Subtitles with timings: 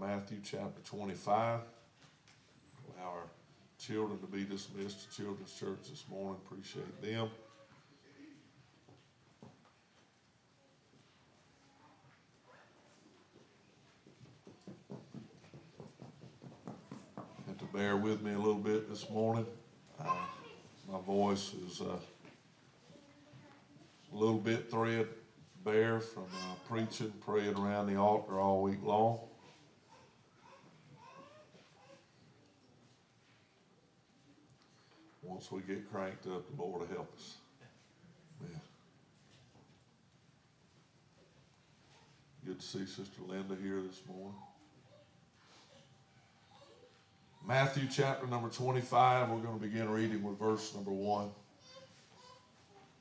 [0.00, 1.60] Matthew chapter 25.
[2.96, 3.26] Allow our
[3.78, 6.40] children to be dismissed to Children's Church this morning.
[6.46, 7.28] Appreciate them.
[17.46, 19.44] Have to bear with me a little bit this morning.
[20.02, 20.14] Uh,
[20.90, 21.98] my voice is uh,
[24.10, 29.18] a little bit threadbare from uh, preaching, praying around the altar all week long.
[35.40, 37.36] Once we get cranked up, the Lord will help us.
[38.42, 38.58] Yeah.
[42.44, 44.34] Good to see Sister Linda here this morning.
[47.48, 51.30] Matthew chapter number 25, we're going to begin reading with verse number 1.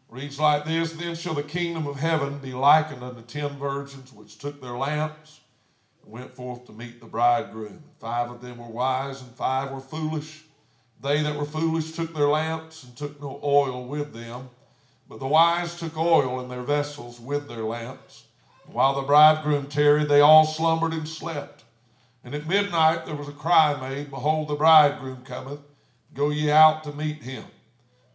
[0.08, 4.38] Reads like this Then shall the kingdom of heaven be likened unto ten virgins which
[4.38, 5.41] took their lamps
[6.03, 7.83] and went forth to meet the bridegroom.
[7.99, 10.45] Five of them were wise, and five were foolish.
[11.02, 14.50] They that were foolish took their lamps and took no oil with them,
[15.08, 18.25] but the wise took oil in their vessels with their lamps.
[18.72, 21.64] while the bridegroom tarried, they all slumbered and slept.
[22.23, 25.61] And at midnight there was a cry made, Behold, the bridegroom cometh,
[26.14, 27.45] go ye out to meet him.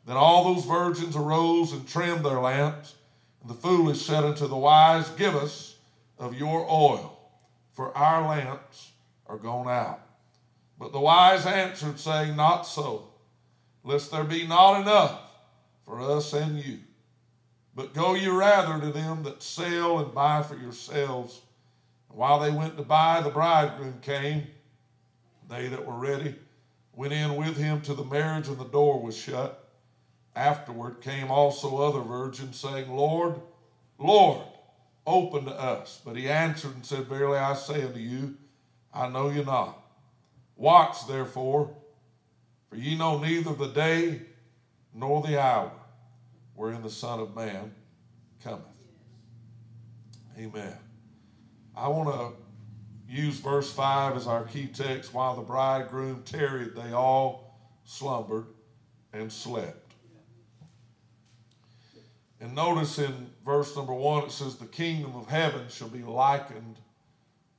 [0.06, 2.94] Then all those virgins arose and trimmed their lamps.
[3.40, 5.76] And the foolish said unto the wise, Give us
[6.18, 7.18] of your oil,
[7.72, 8.92] for our lamps
[9.26, 10.03] are gone out.
[10.78, 13.08] But the wise answered, saying, Not so,
[13.82, 15.20] lest there be not enough
[15.84, 16.78] for us and you.
[17.74, 21.40] But go ye rather to them that sell and buy for yourselves.
[22.08, 24.46] And while they went to buy, the bridegroom came.
[25.48, 26.36] They that were ready
[26.96, 29.68] went in with him to the marriage, and the door was shut.
[30.36, 33.40] Afterward came also other virgins, saying, Lord,
[33.98, 34.42] Lord,
[35.06, 36.00] open to us.
[36.04, 38.36] But he answered and said, Verily I say unto you,
[38.92, 39.80] I know you not.
[40.56, 41.74] Watch therefore,
[42.68, 44.22] for ye know neither the day
[44.92, 45.72] nor the hour
[46.54, 47.74] wherein the Son of Man
[48.42, 48.62] cometh.
[50.38, 50.76] Amen.
[51.76, 55.12] I want to use verse 5 as our key text.
[55.12, 58.46] While the bridegroom tarried, they all slumbered
[59.12, 59.92] and slept.
[62.40, 66.78] And notice in verse number 1, it says, The kingdom of heaven shall be likened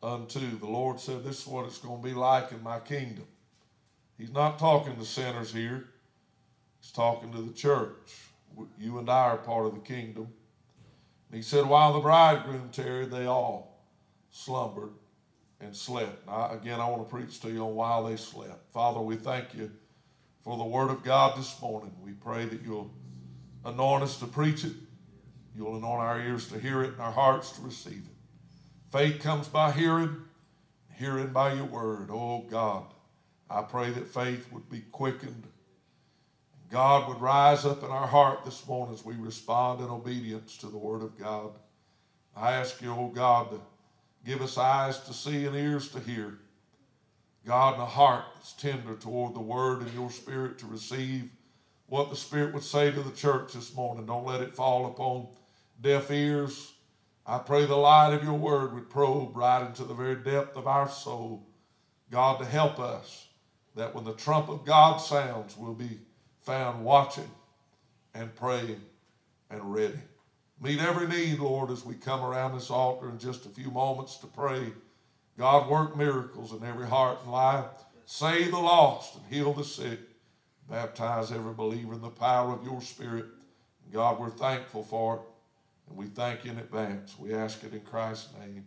[0.06, 0.58] unto.
[0.58, 3.26] The Lord said, This is what it's going to be like in my kingdom.
[4.18, 5.88] He's not talking to sinners here,
[6.80, 7.96] He's talking to the church.
[8.80, 10.28] You and I are part of the kingdom.
[11.30, 13.84] And he said, While the bridegroom tarried, they all
[14.32, 14.92] slumbered
[15.60, 16.26] and slept.
[16.28, 18.72] Now, again, I want to preach to you on while they slept.
[18.72, 19.72] Father, we thank you
[20.44, 21.92] for the word of God this morning.
[22.04, 22.92] We pray that you'll
[23.66, 24.74] anoint us to preach it,
[25.58, 28.15] you'll anoint our ears to hear it, and our hearts to receive it.
[28.96, 30.16] Faith comes by hearing,
[30.94, 32.08] hearing by your word.
[32.10, 32.86] Oh God,
[33.50, 35.44] I pray that faith would be quickened.
[36.72, 40.68] God would rise up in our heart this morning as we respond in obedience to
[40.68, 41.52] the word of God.
[42.38, 43.60] I ask you, oh God, to
[44.26, 46.38] give us eyes to see and ears to hear.
[47.46, 51.30] God, and a heart that's tender toward the word and your spirit to receive
[51.88, 54.06] what the Spirit would say to the church this morning.
[54.06, 55.28] Don't let it fall upon
[55.82, 56.75] deaf ears
[57.28, 60.68] I pray the light of your word would probe right into the very depth of
[60.68, 61.48] our soul.
[62.12, 63.28] God, to help us
[63.76, 66.00] that when the trump of God sounds, we'll be
[66.42, 67.30] found watching
[68.14, 68.82] and praying
[69.50, 70.00] and ready.
[70.62, 74.18] Meet every need, Lord, as we come around this altar in just a few moments
[74.18, 74.72] to pray.
[75.38, 77.66] God, work miracles in every heart and life.
[78.06, 80.00] Save the lost and heal the sick.
[80.70, 83.26] Baptize every believer in the power of your Spirit.
[83.92, 85.22] God, we're thankful for it.
[85.88, 87.16] And we thank you in advance.
[87.20, 88.66] We ask it in Christ's name.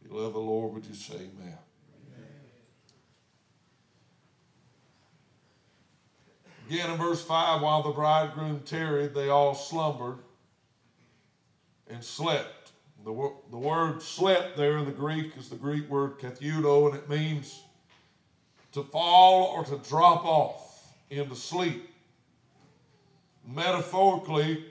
[0.00, 1.58] If you love the Lord, would you say amen?
[6.68, 10.18] Again in verse 5, while the bridegroom tarried, they all slumbered
[11.88, 12.72] and slept.
[13.04, 17.08] The, the word slept there in the Greek is the Greek word katheudo, and it
[17.08, 17.62] means
[18.72, 21.90] to fall or to drop off into sleep.
[23.46, 24.66] Metaphorically,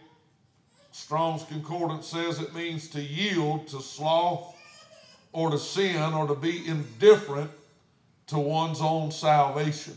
[0.97, 4.55] Strong's Concordance says it means to yield to sloth
[5.31, 7.51] or to sin or to be indifferent
[8.25, 9.95] to one's own salvation.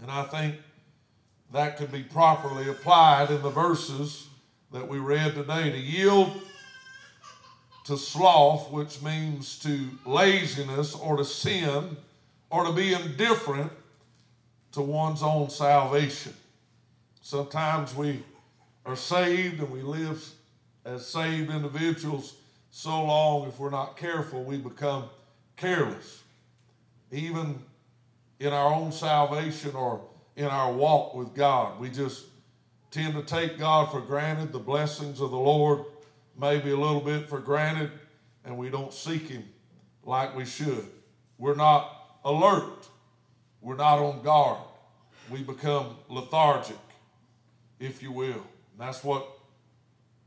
[0.00, 0.56] And I think
[1.52, 4.26] that could be properly applied in the verses
[4.72, 5.70] that we read today.
[5.70, 6.32] To yield
[7.84, 11.98] to sloth, which means to laziness or to sin,
[12.48, 13.70] or to be indifferent
[14.72, 16.32] to one's own salvation.
[17.20, 18.22] Sometimes we
[18.84, 20.24] are saved and we live
[20.84, 22.36] as saved individuals
[22.70, 25.04] so long, if we're not careful, we become
[25.56, 26.22] careless,
[27.10, 27.60] even
[28.40, 30.02] in our own salvation or
[30.36, 31.78] in our walk with God.
[31.78, 32.26] We just
[32.90, 35.84] tend to take God for granted, the blessings of the Lord
[36.38, 37.90] maybe a little bit for granted,
[38.44, 39.44] and we don't seek Him
[40.02, 40.86] like we should.
[41.38, 42.88] We're not alert,
[43.60, 44.58] we're not on guard.
[45.30, 46.76] We become lethargic,
[47.80, 48.44] if you will.
[48.76, 49.26] And that's what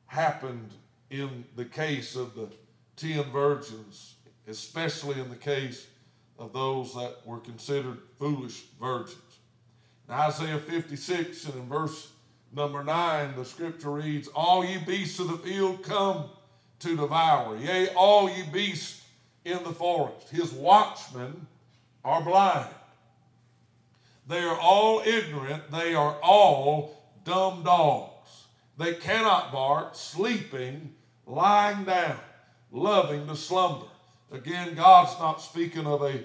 [0.05, 0.71] happened
[1.09, 2.47] in the case of the
[2.95, 4.15] ten virgins,
[4.47, 5.88] especially in the case
[6.39, 9.17] of those that were considered foolish virgins.
[10.07, 12.11] In Isaiah 56 and in verse
[12.53, 16.25] number 9, the scripture reads, All ye beasts of the field come
[16.79, 19.03] to devour, yea, all ye beasts
[19.44, 20.29] in the forest.
[20.29, 21.47] His watchmen
[22.05, 22.73] are blind.
[24.27, 25.71] They are all ignorant.
[25.71, 28.16] They are all dumb dogs.
[28.77, 30.94] They cannot bark, sleeping,
[31.25, 32.19] lying down,
[32.71, 33.88] loving to slumber.
[34.31, 36.24] Again, God's not speaking of a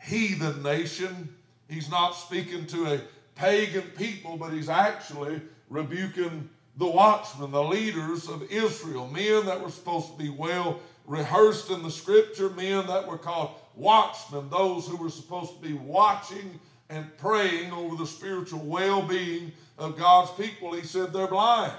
[0.00, 1.34] heathen nation.
[1.68, 3.00] He's not speaking to a
[3.34, 9.70] pagan people, but he's actually rebuking the watchmen, the leaders of Israel, men that were
[9.70, 14.96] supposed to be well rehearsed in the scripture, men that were called watchmen, those who
[14.96, 16.58] were supposed to be watching
[16.88, 20.72] and praying over the spiritual well being of God's people.
[20.74, 21.72] He said they're blind,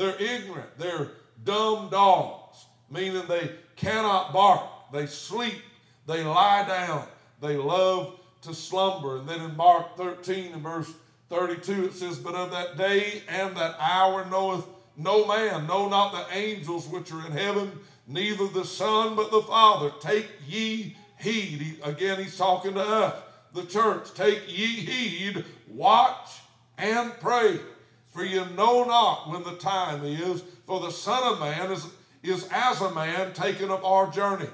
[0.00, 1.08] they're ignorant, they're
[1.44, 4.62] dumb dogs, meaning they cannot bark,
[4.92, 5.60] they sleep,
[6.06, 7.06] they lie down,
[7.42, 9.18] they love to slumber.
[9.18, 10.90] And then in Mark 13 and verse
[11.28, 14.64] 32 it says, But of that day and that hour knoweth
[14.96, 17.70] no man, no, not the angels which are in heaven,
[18.06, 19.92] neither the Son, but the Father.
[20.00, 21.60] Take ye heed.
[21.60, 23.14] He, again, he's talking to us,
[23.52, 24.14] the church.
[24.14, 26.30] Take ye heed, watch
[26.78, 27.60] and pray,
[28.10, 30.42] for you know not when the time is.
[30.66, 31.86] For the Son of Man is,
[32.22, 34.48] is as a man taken of our journey,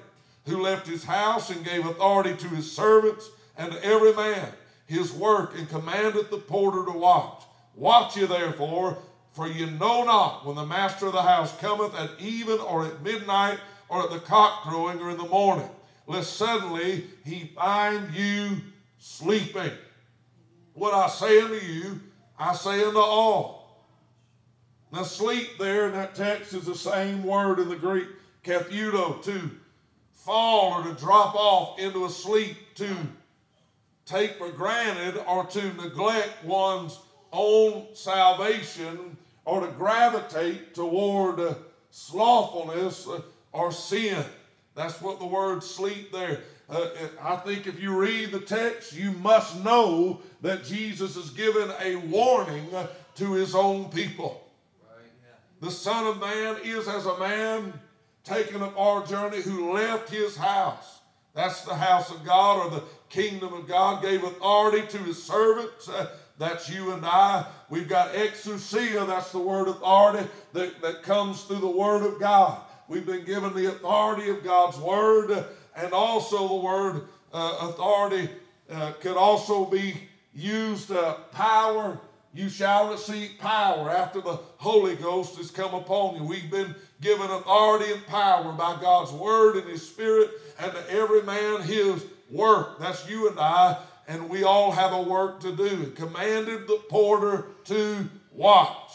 [0.47, 4.53] who left his house and gave authority to his servants and to every man
[4.87, 7.43] his work, and commanded the porter to watch.
[7.75, 8.99] Watch ye therefore,
[9.33, 13.03] for you know not when the master of the house cometh at even or at
[13.03, 13.59] midnight
[13.89, 15.69] or at the cock crowing or in the morning,
[16.07, 18.59] lest suddenly he find you
[18.99, 19.73] sleeping.
[20.75, 22.01] What I say unto you,
[22.39, 23.87] I say unto all.
[24.93, 28.09] Now, sleep there in that text is the same word in the Greek,
[28.45, 29.51] katheudo, to
[30.13, 32.95] fall or to drop off into a sleep, to
[34.05, 36.99] take for granted or to neglect one's
[37.33, 41.57] own salvation or to gravitate toward
[41.91, 43.09] slothfulness
[43.53, 44.25] or sin.
[44.75, 46.41] That's what the word sleep there.
[46.69, 46.89] Uh,
[47.23, 51.97] I think if you read the text, you must know that Jesus is given a
[51.97, 52.69] warning
[53.17, 54.43] to his own people.
[55.61, 57.73] The Son of Man is as a man
[58.25, 61.01] taken up our journey who left his house.
[61.35, 65.89] That's the house of God or the kingdom of God, gave authority to his servants.
[65.89, 66.09] Uh,
[66.39, 67.47] that's you and I.
[67.71, 72.61] We've got exousia, that's the word authority that, that comes through the word of God.
[72.89, 75.45] We've been given the authority of God's word,
[75.75, 78.29] and also the word uh, authority
[78.71, 79.95] uh, could also be
[80.37, 81.99] used uh, power.
[82.35, 86.25] You shall receive power after the Holy Ghost has come upon you.
[86.25, 91.23] We've been given authority and power by God's word and his spirit, and to every
[91.23, 92.79] man his work.
[92.79, 95.93] That's you and I, and we all have a work to do.
[95.93, 98.93] Commanded the porter to watch.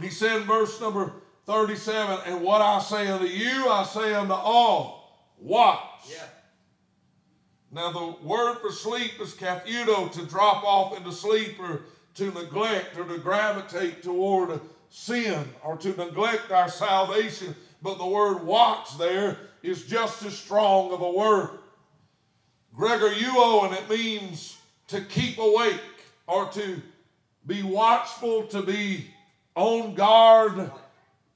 [0.00, 1.12] He said in verse number
[1.46, 5.80] 37, and what I say unto you, I say unto all, watch.
[6.10, 6.22] Yeah.
[7.76, 11.82] Now, the word for sleep is katheudo, to drop off into sleep or
[12.14, 17.54] to neglect or to gravitate toward sin or to neglect our salvation.
[17.82, 21.50] But the word watch there is just as strong of a word.
[22.74, 24.56] gregoreuo, and it means
[24.88, 25.82] to keep awake
[26.26, 26.80] or to
[27.46, 29.04] be watchful, to be
[29.54, 30.70] on guard,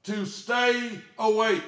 [0.05, 1.61] to stay awake.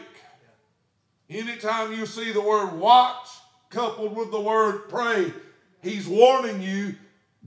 [1.29, 3.27] Anytime you see the word watch
[3.73, 5.33] coupled with the word pray,
[5.81, 6.95] he's warning you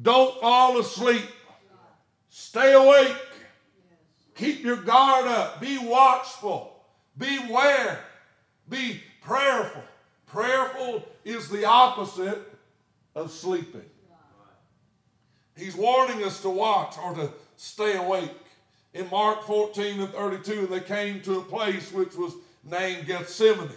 [0.03, 1.25] don't fall asleep.
[2.29, 3.17] Stay awake.
[4.35, 5.61] Keep your guard up.
[5.61, 6.85] Be watchful.
[7.17, 8.01] Beware.
[8.69, 9.83] Be prayerful.
[10.27, 12.53] Prayerful is the opposite
[13.15, 13.85] of sleeping.
[15.57, 18.31] He's warning us to watch or to stay awake.
[18.93, 23.71] In Mark 14 and 32, they came to a place which was named Gethsemane.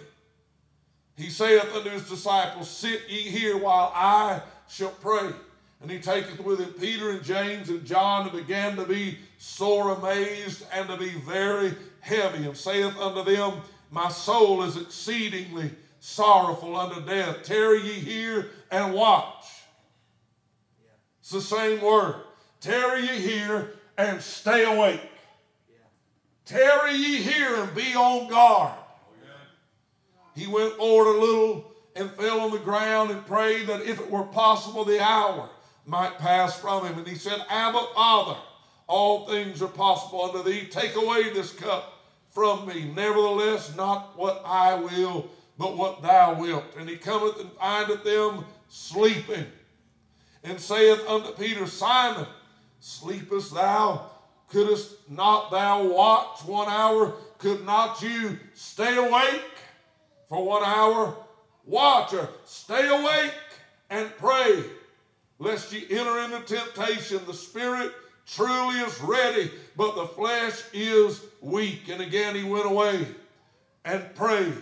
[1.20, 5.30] He saith unto his disciples, Sit ye here while I shall pray.
[5.82, 9.92] And he taketh with him Peter and James and John and began to be sore
[9.92, 13.60] amazed and to be very heavy and saith unto them,
[13.92, 17.44] My soul is exceedingly sorrowful unto death.
[17.44, 19.46] Tarry ye here and watch.
[21.20, 22.16] It's the same word.
[22.62, 25.02] Tarry ye here and stay awake.
[26.46, 28.79] Tarry ye here and be on guard.
[30.36, 34.10] He went forward a little and fell on the ground and prayed that if it
[34.10, 35.50] were possible, the hour
[35.86, 36.98] might pass from him.
[36.98, 38.38] And he said, Abba, Father,
[38.88, 40.68] all things are possible unto thee.
[40.70, 41.94] Take away this cup
[42.30, 42.92] from me.
[42.96, 46.64] Nevertheless, not what I will, but what thou wilt.
[46.78, 49.46] And he cometh and findeth them sleeping,
[50.44, 52.26] and saith unto Peter, Simon,
[52.80, 54.10] sleepest thou?
[54.48, 57.14] Couldst not thou watch one hour?
[57.40, 59.44] Could not you stay awake
[60.30, 61.16] for one hour?
[61.66, 63.34] Watch or stay awake
[63.90, 64.64] and pray,
[65.40, 67.20] lest ye enter into temptation.
[67.26, 67.92] The spirit
[68.26, 71.90] truly is ready, but the flesh is weak.
[71.90, 73.08] And again, he went away
[73.86, 74.54] and prayed.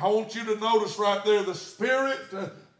[0.00, 2.18] I want you to notice right there the spirit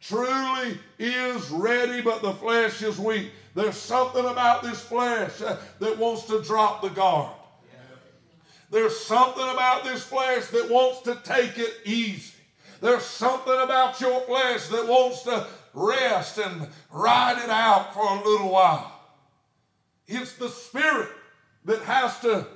[0.01, 3.31] truly is ready, but the flesh is weak.
[3.55, 7.33] There's something about this flesh that wants to drop the guard.
[8.75, 12.35] There's something about this flesh that wants to take it easy.
[12.81, 18.29] There's something about your flesh that wants to rest and ride it out for a
[18.29, 19.01] little while.
[20.09, 21.09] It's the spirit
[21.67, 22.49] that has to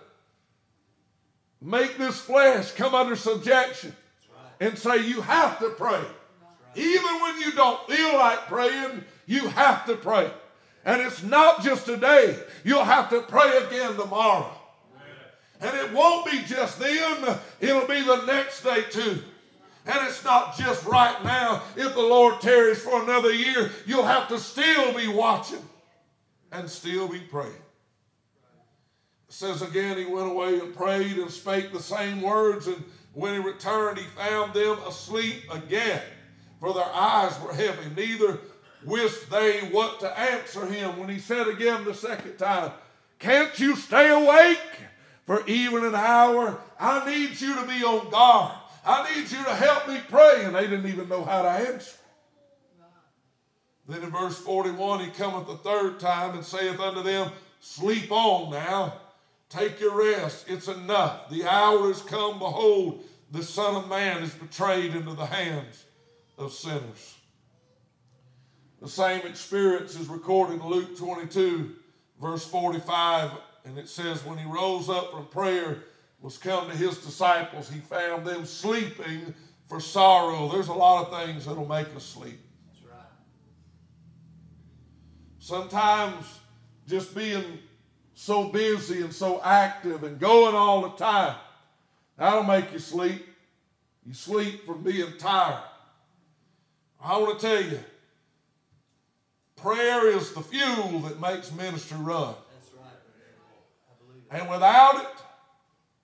[1.62, 3.94] make this flesh come under subjection
[4.34, 4.68] right.
[4.70, 6.00] and say, You have to pray.
[6.00, 6.04] Right.
[6.75, 10.32] Even when you don't feel like praying, you have to pray.
[10.84, 14.57] And it's not just today, you'll have to pray again tomorrow.
[15.60, 19.22] And it won't be just then, it'll be the next day too.
[19.86, 21.62] And it's not just right now.
[21.74, 25.66] If the Lord tarries for another year, you'll have to still be watching
[26.52, 27.52] and still be praying.
[29.28, 32.82] It says again, he went away and prayed and spake the same words, and
[33.14, 36.02] when he returned, he found them asleep again,
[36.60, 37.90] for their eyes were heavy.
[37.96, 38.38] Neither
[38.84, 42.72] wist they what to answer him when he said again the second time,
[43.18, 44.60] Can't you stay awake
[45.28, 46.58] for even an hour?
[46.80, 48.56] I need you to be on guard.
[48.85, 50.44] I need you to help me pray.
[50.44, 51.99] And they didn't even know how to answer.
[53.87, 57.30] Then in verse 41, he cometh the third time and saith unto them,
[57.61, 58.94] Sleep on now,
[59.50, 60.47] take your rest.
[60.49, 61.28] It's enough.
[61.28, 62.38] The hour is come.
[62.38, 65.85] Behold, the Son of Man is betrayed into the hands
[66.38, 67.16] of sinners.
[68.80, 71.75] The same experience is recorded in Luke 22,
[72.18, 73.32] verse 45,
[73.68, 75.84] and it says, When he rose up from prayer,
[76.20, 79.34] was come to his disciples, he found them sleeping
[79.66, 80.48] for sorrow.
[80.48, 82.40] There's a lot of things that'll make us sleep.
[82.66, 83.06] That's right.
[85.38, 86.40] Sometimes
[86.88, 87.58] just being
[88.14, 91.37] so busy and so active and going all the time,
[92.16, 93.26] that'll make you sleep.
[94.04, 95.62] You sleep from being tired.
[97.00, 97.78] I want to tell you,
[99.60, 102.34] Prayer is the fuel that makes ministry run.
[104.30, 104.40] That's right.
[104.42, 105.23] And without it,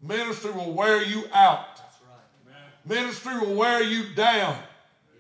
[0.01, 1.77] ministry will wear you out.
[1.77, 2.57] That's right.
[2.87, 4.57] Ministry will wear you down.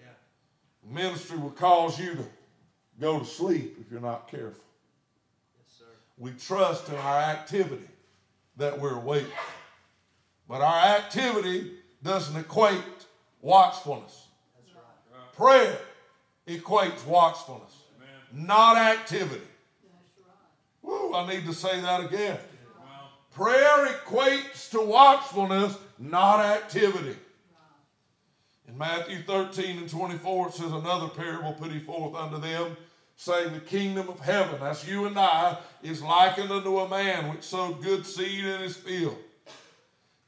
[0.00, 0.92] Yeah.
[0.92, 2.24] Ministry will cause you to
[3.00, 4.64] go to sleep if you're not careful.
[5.58, 5.84] Yes, sir.
[6.18, 7.88] We trust in our activity
[8.56, 9.26] that we're awake.
[10.48, 12.82] But our activity doesn't equate
[13.40, 14.28] watchfulness.
[14.56, 15.32] That's right.
[15.32, 15.78] Prayer
[16.46, 17.84] equates watchfulness
[18.34, 19.46] not activity.
[20.82, 22.38] Woo, I need to say that again.
[23.34, 27.16] Prayer equates to watchfulness, not activity.
[28.68, 32.76] In Matthew 13 and 24, it says, Another parable put he forth unto them,
[33.16, 37.42] saying, The kingdom of heaven, that's you and I, is likened unto a man which
[37.42, 39.16] sowed good seed in his field.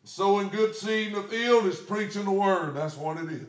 [0.02, 2.74] Sowing good seed in the field is preaching the word.
[2.74, 3.46] That's what it is.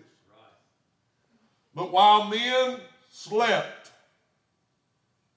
[1.73, 2.79] But while men
[3.11, 3.91] slept,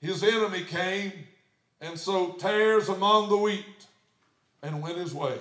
[0.01, 1.13] his enemy came
[1.81, 3.87] and sowed tares among the wheat
[4.63, 5.39] and went his way.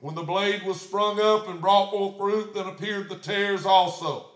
[0.00, 4.26] When the blade was sprung up and brought forth fruit, then appeared the tares also.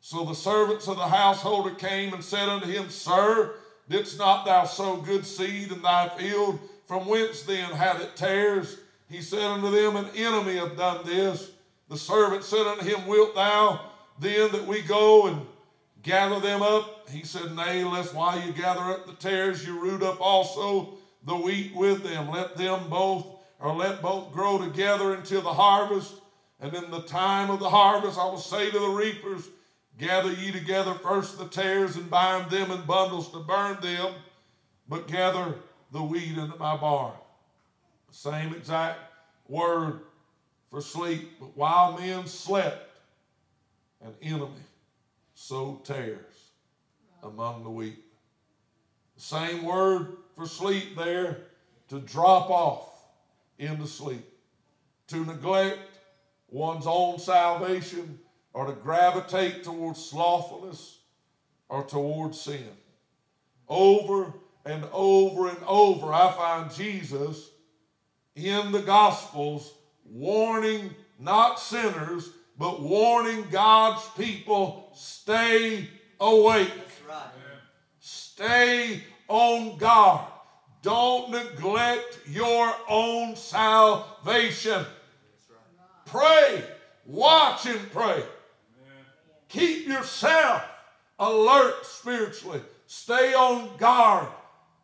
[0.00, 3.54] So the servants of the householder came and said unto him, Sir,
[3.88, 6.60] didst not thou sow good seed in thy field?
[6.86, 8.78] From whence then had it tares?
[9.08, 11.50] He said unto them, An enemy hath done this.
[11.88, 13.80] The servant said unto him, Wilt thou
[14.18, 15.46] then that we go and
[16.02, 17.08] gather them up?
[17.08, 21.36] He said, Nay, lest while you gather up the tares, you root up also the
[21.36, 22.30] wheat with them.
[22.30, 23.26] Let them both,
[23.58, 26.14] or let both grow together until the harvest.
[26.60, 29.48] And in the time of the harvest, I will say to the reapers,
[29.98, 34.12] Gather ye together first the tares and bind them in bundles to burn them,
[34.88, 35.54] but gather
[35.92, 37.12] the wheat into my barn.
[38.10, 38.98] Same exact
[39.48, 40.00] word
[40.70, 41.38] for sleep.
[41.38, 42.90] But while men slept,
[44.04, 44.50] an enemy
[45.34, 46.50] sowed tares
[47.22, 48.04] among the wheat.
[49.16, 51.38] Same word for sleep there
[51.88, 52.88] to drop off
[53.58, 54.26] into sleep,
[55.08, 55.78] to neglect
[56.48, 58.18] one's own salvation,
[58.52, 60.98] or to gravitate towards slothfulness
[61.68, 62.68] or towards sin.
[63.68, 64.32] Over
[64.64, 67.50] and over and over, I find Jesus
[68.36, 69.72] in the Gospels
[70.04, 75.88] warning not sinners, but warning God's people stay
[76.20, 76.70] awake.
[77.08, 77.28] Right.
[78.00, 80.26] Stay on guard.
[80.82, 84.84] Don't neglect your own salvation.
[86.04, 86.62] Pray,
[87.06, 88.22] watch and pray.
[89.48, 90.62] Keep yourself
[91.18, 92.60] alert spiritually.
[92.86, 94.28] Stay on guard,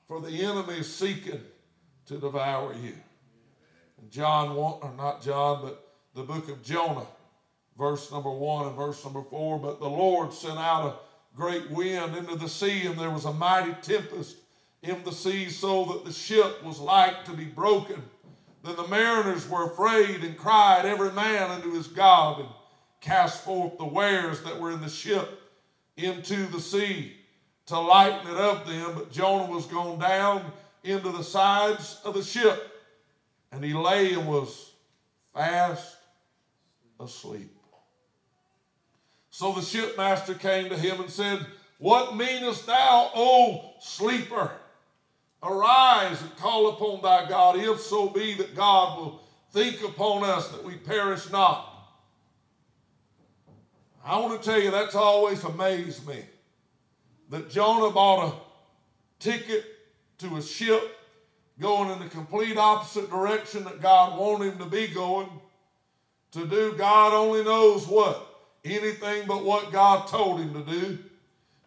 [0.08, 1.40] for the enemy is seeking
[2.06, 2.94] to devour you.
[4.08, 7.06] John 1, or not John, but the book of Jonah,
[7.78, 9.58] verse number 1 and verse number 4.
[9.58, 10.94] But the Lord sent out a
[11.34, 14.36] great wind into the sea, and there was a mighty tempest
[14.82, 18.02] in the sea, so that the ship was like to be broken.
[18.62, 22.48] Then the mariners were afraid and cried, every man unto his God, and
[23.00, 25.40] cast forth the wares that were in the ship
[25.96, 27.16] into the sea
[27.66, 28.92] to lighten it of them.
[28.94, 30.50] But Jonah was gone down
[30.82, 32.72] into the sides of the ship,
[33.52, 34.72] and he lay and was
[35.34, 35.96] fast
[36.98, 37.54] asleep.
[39.30, 41.46] So the shipmaster came to him and said,
[41.78, 44.50] What meanest thou, O sleeper?
[45.42, 49.22] Arise and call upon thy God, if so be that God will
[49.52, 51.66] think upon us that we perish not.
[54.04, 56.24] I want to tell you, that's always amazed me.
[57.30, 58.34] That Jonah bought a
[59.18, 59.64] ticket
[60.18, 60.96] to a ship
[61.58, 65.28] going in the complete opposite direction that God wanted him to be going,
[66.32, 68.29] to do God only knows what.
[68.64, 70.98] Anything but what God told him to do.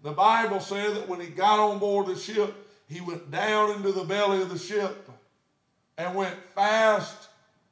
[0.03, 2.53] The Bible said that when he got on board the ship,
[2.87, 5.09] he went down into the belly of the ship
[5.97, 7.29] and went fast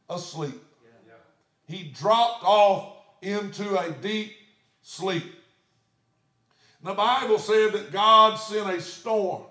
[0.10, 0.62] asleep.
[1.68, 4.34] He dropped off into a deep
[4.82, 5.24] sleep.
[6.84, 9.44] The Bible said that God sent a storm.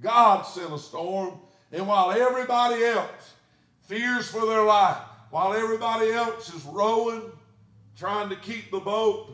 [0.00, 1.38] God sent a storm,
[1.70, 3.34] and while everybody else
[3.82, 4.96] fears for their life,
[5.30, 7.22] while everybody else is rowing,
[7.96, 9.30] trying to keep the boat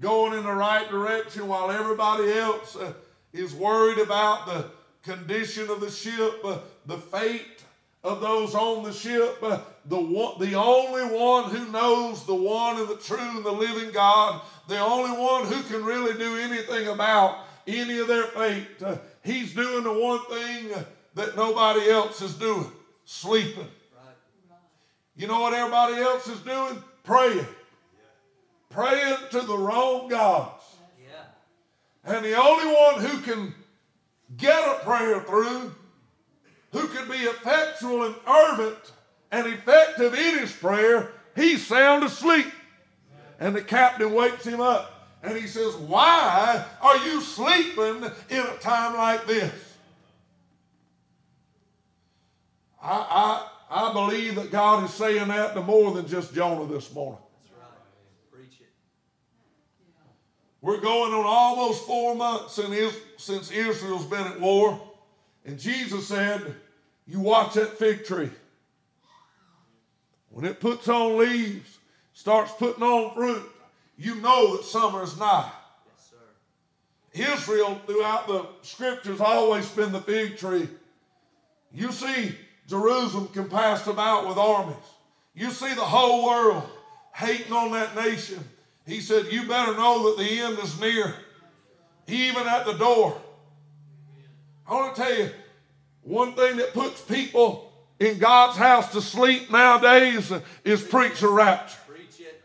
[0.00, 2.92] going in the right direction, while everybody else uh,
[3.32, 4.66] is worried about the
[5.02, 7.62] condition of the ship, uh, the fate
[8.02, 9.38] of those on the ship.
[9.42, 13.52] Uh, the, one, the only one who knows the one and the true and the
[13.52, 18.82] living God, the only one who can really do anything about any of their fate.
[18.84, 20.70] Uh, he's doing the one thing
[21.14, 22.70] that nobody else is doing
[23.04, 23.68] sleeping.
[23.96, 24.16] Right.
[25.16, 26.82] You know what everybody else is doing?
[27.04, 27.46] Praying.
[28.74, 30.64] Praying to the wrong gods.
[31.00, 32.12] Yeah.
[32.12, 33.54] And the only one who can
[34.36, 35.72] get a prayer through,
[36.72, 38.92] who can be effectual and fervent
[39.30, 42.46] and effective in his prayer, he's sound asleep.
[43.38, 48.56] And the captain wakes him up and he says, Why are you sleeping in a
[48.60, 49.52] time like this?
[52.82, 56.92] I, I, I believe that God is saying that to more than just Jonah this
[56.92, 57.18] morning.
[57.42, 57.70] That's right.
[58.30, 58.70] Preach it.
[60.64, 64.80] We're going on almost four months in Is- since Israel's been at war.
[65.44, 66.54] And Jesus said,
[67.06, 68.30] You watch that fig tree.
[70.30, 71.76] When it puts on leaves,
[72.14, 73.42] starts putting on fruit,
[73.98, 75.52] you know that summer is nigh.
[75.86, 77.34] Yes, sir.
[77.34, 80.66] Israel, throughout the scriptures, always been the fig tree.
[81.74, 82.34] You see
[82.68, 84.76] Jerusalem can compassed about with armies.
[85.34, 86.62] You see the whole world
[87.12, 88.42] hating on that nation.
[88.86, 91.14] He said, You better know that the end is near,
[92.06, 93.20] even at the door.
[94.66, 95.30] I want to tell you
[96.02, 100.32] one thing that puts people in God's house to sleep nowadays
[100.64, 102.42] is preach the rapture, Preach it.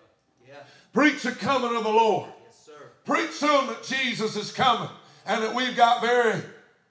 [0.47, 0.55] Yeah.
[0.93, 2.29] preach the coming of the Lord.
[2.45, 2.69] Yes.
[3.05, 4.89] Preach to them that Jesus is coming
[5.25, 6.41] and that we've got very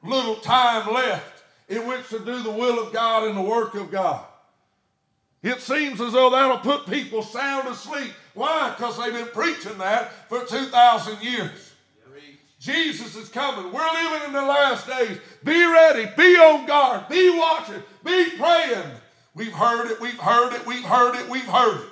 [0.02, 3.90] little time left in which to do the will of God and the work of
[3.90, 4.24] God.
[5.42, 8.12] It seems as though that'll put people sound asleep.
[8.38, 8.70] Why?
[8.70, 11.72] Because they've been preaching that for 2,000 years.
[12.60, 13.72] Jesus is coming.
[13.72, 15.18] We're living in the last days.
[15.42, 16.08] Be ready.
[16.16, 17.08] Be on guard.
[17.08, 17.82] Be watching.
[18.04, 18.90] Be praying.
[19.34, 20.00] We've heard it.
[20.00, 20.64] We've heard it.
[20.66, 21.28] We've heard it.
[21.28, 21.88] We've heard it.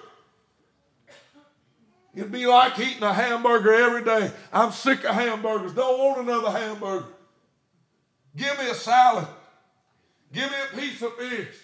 [2.15, 4.31] It'd be like eating a hamburger every day.
[4.53, 5.73] I'm sick of hamburgers.
[5.73, 7.07] Don't want another hamburger.
[8.37, 9.27] Give me a salad.
[10.33, 11.57] Give me a piece of fish.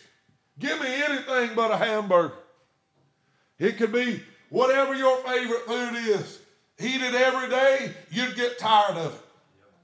[0.59, 2.35] Give me anything but a hamburger.
[3.61, 6.39] It could be whatever your favorite food is.
[6.79, 9.21] eat it every day, you'd get tired of it.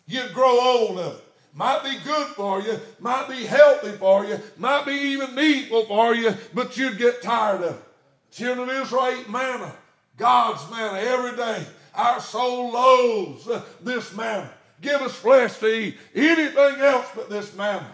[0.07, 1.25] You'd grow old of it.
[1.55, 6.15] Might be good for you, might be healthy for you, might be even needful for
[6.15, 7.83] you, but you'd get tired of it.
[8.31, 9.75] Children of Israel ate manna,
[10.17, 11.65] God's manna every day.
[11.95, 14.53] Our soul loathes uh, this manna.
[14.81, 15.97] Give us flesh to eat.
[16.15, 17.93] Anything else but this manna.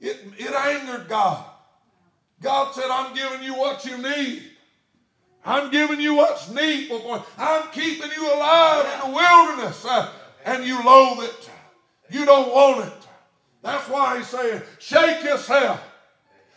[0.00, 1.44] It, it angered God.
[2.40, 4.44] God said, I'm giving you what you need.
[5.46, 7.24] I'm giving you what's needful.
[7.38, 9.84] I'm keeping you alive in the wilderness.
[9.84, 10.10] Uh,
[10.44, 11.50] and you loathe it.
[12.10, 13.08] You don't want it.
[13.62, 15.80] That's why he's saying, shake yourself.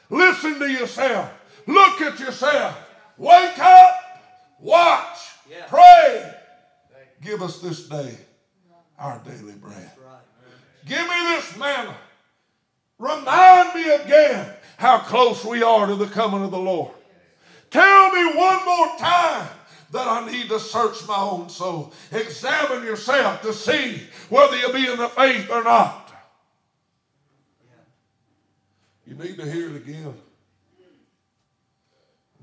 [0.10, 1.32] Listen to yourself.
[1.68, 2.78] Look at yourself.
[3.18, 3.96] Wake up.
[4.60, 5.18] Watch.
[5.68, 6.34] Pray.
[7.22, 8.18] Give us this day
[8.98, 9.92] our daily bread.
[10.86, 11.96] Give me this manna.
[12.98, 16.92] Remind me again how close we are to the coming of the Lord.
[17.70, 19.50] Tell me one more time
[19.92, 21.94] that I need to search my own soul.
[22.12, 26.12] Examine yourself to see whether you be in the faith or not.
[29.06, 30.14] You need to hear it again.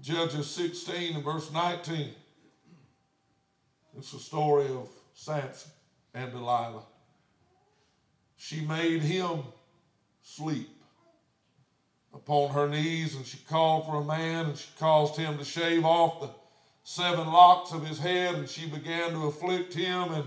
[0.00, 2.10] Judges 16 and verse 19.
[3.98, 5.70] It's a story of Samson
[6.14, 6.82] and Delilah.
[8.36, 9.42] She made him
[10.22, 10.75] sleep
[12.16, 15.84] upon her knees and she called for a man and she caused him to shave
[15.84, 16.30] off the
[16.82, 20.24] seven locks of his head and she began to afflict him and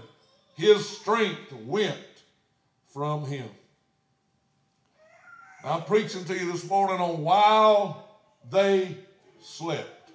[0.55, 1.97] his strength went
[2.93, 3.47] from him.
[5.63, 8.95] I'm preaching to you this morning on while they
[9.41, 10.11] slept.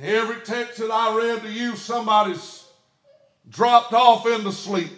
[0.00, 2.64] Every text that I read to you, somebody's
[3.48, 4.90] dropped off into sleep.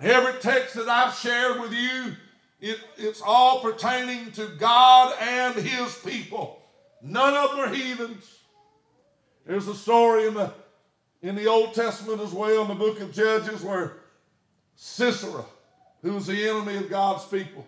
[0.00, 2.16] Every text that I've shared with you,
[2.64, 6.62] it, it's all pertaining to God and His people.
[7.02, 8.38] None of them are heathens.
[9.44, 10.50] There's a story in the,
[11.20, 13.98] in the Old Testament as well, in the book of Judges, where
[14.76, 15.44] Sisera,
[16.00, 17.66] who was the enemy of God's people,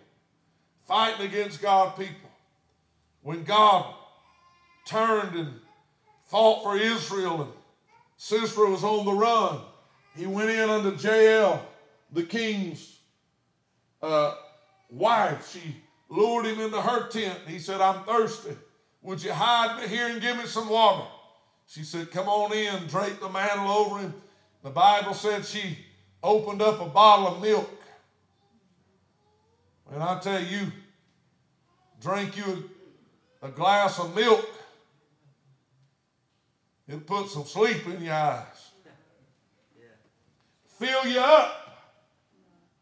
[0.86, 2.30] fighting against God's people,
[3.22, 3.94] when God
[4.86, 5.52] turned and
[6.24, 7.52] fought for Israel and
[8.16, 9.58] Sisera was on the run,
[10.16, 11.62] he went in under Jael,
[12.12, 12.98] the king's
[14.00, 14.36] uh,
[14.90, 15.50] wife.
[15.52, 15.76] She
[16.08, 17.38] lured him into her tent.
[17.46, 18.56] He said, I'm thirsty.
[19.02, 21.06] Would you hide me here and give me some water?
[21.66, 24.14] She said, Come on in, drape the mantle over him.
[24.62, 25.78] The Bible said she
[26.22, 27.70] opened up a bottle of milk.
[29.92, 30.72] And I tell you,
[32.00, 32.68] drink you
[33.42, 34.44] a, a glass of milk,
[36.88, 38.70] it'll put some sleep in your eyes.
[40.78, 41.65] Fill you up,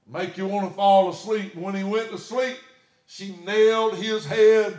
[0.07, 1.55] make you want to fall asleep.
[1.55, 2.57] When he went to sleep,
[3.07, 4.77] she nailed his head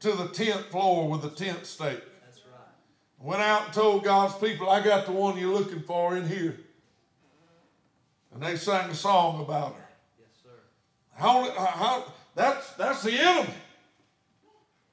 [0.00, 2.02] to the tent floor with a tent stake.
[3.18, 6.58] Went out and told God's people, I got the one you're looking for in here.
[8.32, 9.88] And they sang a song about her.
[10.18, 10.48] Yes, sir.
[11.12, 13.52] How, how, that's, that's the enemy.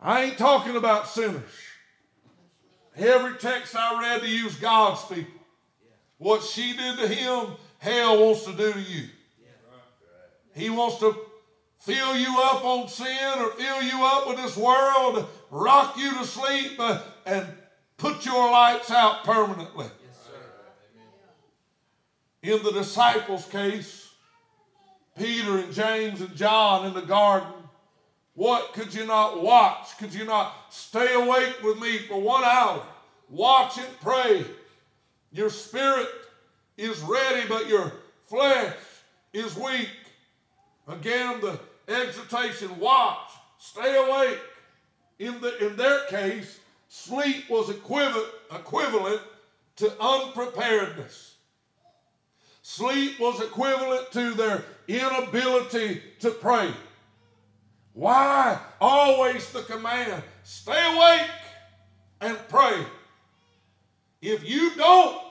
[0.02, 1.44] I ain't talking about sinners.
[2.98, 5.32] Every text I read to use God's people.
[5.82, 5.92] Yeah.
[6.18, 9.06] What she did to him, hell wants to do to you.
[10.58, 11.16] He wants to
[11.80, 16.26] fill you up on sin or fill you up with this world, rock you to
[16.26, 17.46] sleep, uh, and
[17.98, 19.86] put your lights out permanently.
[22.42, 24.10] In the disciples' case,
[25.18, 27.54] Peter and James and John in the garden,
[28.34, 29.96] what could you not watch?
[30.00, 32.84] Could you not stay awake with me for one hour?
[33.30, 34.44] Watch and pray.
[35.32, 36.08] Your spirit
[36.78, 37.92] is ready, but your
[38.28, 38.76] flesh
[39.34, 39.90] is weak.
[40.88, 44.40] Again, the exhortation watch, stay awake.
[45.20, 49.22] In, the, in their case, Sleep was equivalent, equivalent
[49.78, 51.36] to unpreparedness.
[52.62, 56.72] Sleep was equivalent to their inability to pray.
[57.94, 58.60] Why?
[58.80, 61.30] Always the command stay awake
[62.22, 62.86] and pray.
[64.22, 65.22] If you don't,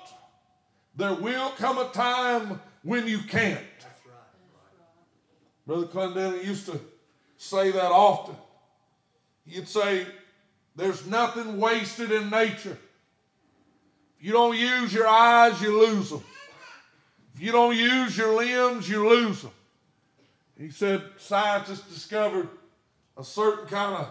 [0.97, 3.61] there will come a time when you can't.
[5.67, 6.81] Brother Clendenin used to
[7.37, 8.37] say that often.
[9.45, 10.07] He'd say,
[10.77, 12.79] there's nothing wasted in nature.
[14.19, 16.23] If you don't use your eyes, you lose them.
[17.35, 19.53] If you don't use your limbs, you lose them.
[20.59, 22.49] He said scientists discovered
[23.19, 24.11] a certain kind of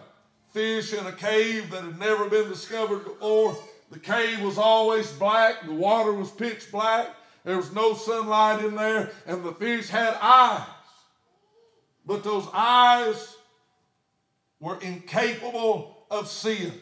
[0.52, 3.58] fish in a cave that had never been discovered before.
[3.92, 7.10] The cave was always black, the water was pitch black,
[7.44, 10.68] there was no sunlight in there, and the fish had eyes.
[12.06, 13.36] But those eyes
[14.60, 16.74] were incapable of sin.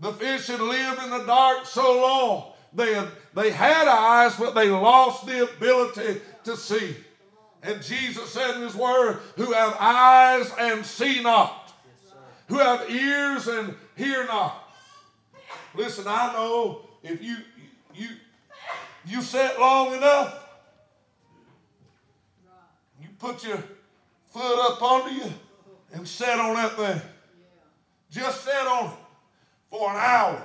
[0.00, 4.54] The fish had lived in the dark so long They, had, they had eyes, but
[4.54, 6.96] they lost the ability to see.
[7.62, 11.72] And Jesus said in his word, who have eyes and see not,
[12.46, 14.70] who have ears and hear not.
[15.74, 17.36] Listen, I know if you
[17.94, 18.08] you
[19.06, 20.46] you sit long enough,
[23.00, 23.62] you put your
[24.30, 25.32] foot up under you
[25.92, 27.00] and sit on that thing.
[28.10, 28.98] Just sit on it
[29.70, 30.42] for an hour.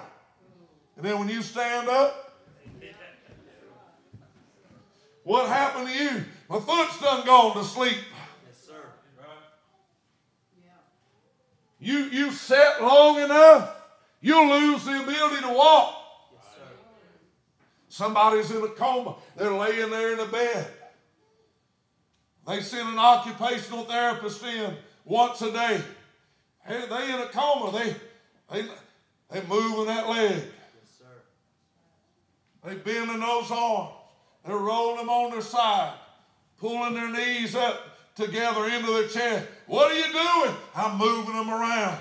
[0.96, 2.42] And then when you stand up,
[5.24, 6.24] what happened to you?
[6.50, 7.98] My foot's done gone to sleep.
[8.46, 8.74] Yes, sir.
[11.80, 13.76] You you sit long enough,
[14.22, 15.96] you'll lose the ability to walk.
[16.34, 16.62] Yes, sir.
[17.88, 19.16] Somebody's in a coma.
[19.38, 20.68] They're laying there in a bed.
[22.48, 24.76] They send an occupational therapist in
[25.06, 25.82] once a day.
[26.66, 27.72] Hey, they in a coma.
[27.78, 27.96] They
[28.52, 28.68] they
[29.32, 30.32] they moving that leg.
[30.32, 30.46] Yes,
[30.98, 31.06] sir.
[32.64, 33.92] They bending those arms.
[34.46, 35.94] They're rolling them on their side,
[36.60, 37.82] pulling their knees up
[38.16, 39.48] together into their chest.
[39.68, 40.56] What are you doing?
[40.76, 41.98] I'm moving them around.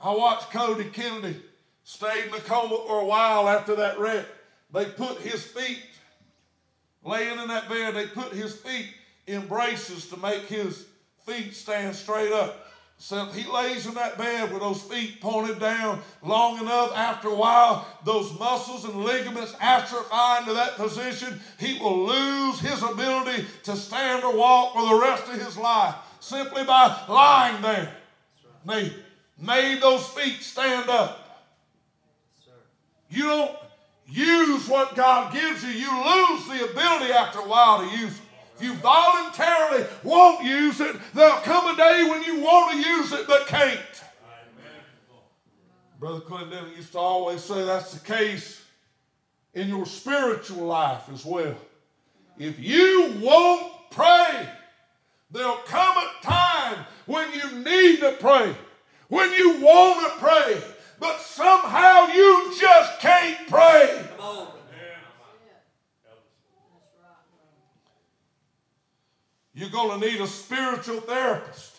[0.00, 1.42] I watched Cody Kennedy
[1.84, 4.26] stayed in the coma for a while after that wreck.
[4.72, 5.82] They put his feet,
[7.04, 8.88] laying in that bed, they put his feet
[9.26, 10.86] in braces to make his
[11.26, 12.64] feet stand straight up.
[13.00, 17.28] So if he lays in that bed with those feet pointed down long enough, after
[17.28, 23.46] a while, those muscles and ligaments atrophy into that position, he will lose his ability
[23.62, 27.94] to stand or walk for the rest of his life simply by lying there.
[28.66, 28.92] They
[29.40, 31.46] made those feet stand up.
[32.36, 32.52] Yes, sir.
[33.10, 33.56] You don't
[34.08, 38.22] use what God gives you, you lose the ability after a while to use it.
[38.56, 43.12] If you voluntarily won't use it, there'll come a day when you want to use
[43.12, 43.78] it but can't.
[46.00, 48.62] Brother Clinton used to always say that's the case
[49.54, 51.54] in your spiritual life as well.
[52.38, 54.48] If you won't pray,
[55.30, 58.54] there'll come a time when you need to pray,
[59.08, 60.62] when you want to pray,
[61.00, 64.04] but somehow you just can't pray.
[69.54, 71.76] You're going to need a spiritual therapist.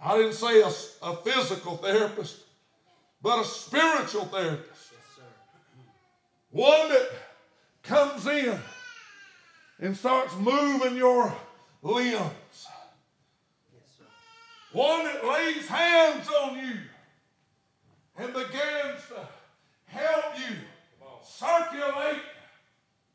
[0.00, 0.70] I didn't say a,
[1.02, 2.38] a physical therapist,
[3.22, 4.92] but a spiritual therapist.
[6.50, 7.08] One that
[7.82, 8.58] comes in
[9.78, 11.34] and starts moving your
[11.82, 12.66] limbs.
[14.72, 16.80] One that lays hands on you
[18.18, 19.28] and begins to
[19.86, 20.56] help you
[21.22, 22.22] circulate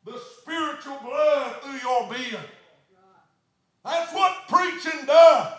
[0.05, 2.43] the spiritual blood through your being.
[3.83, 5.53] That's what preaching does.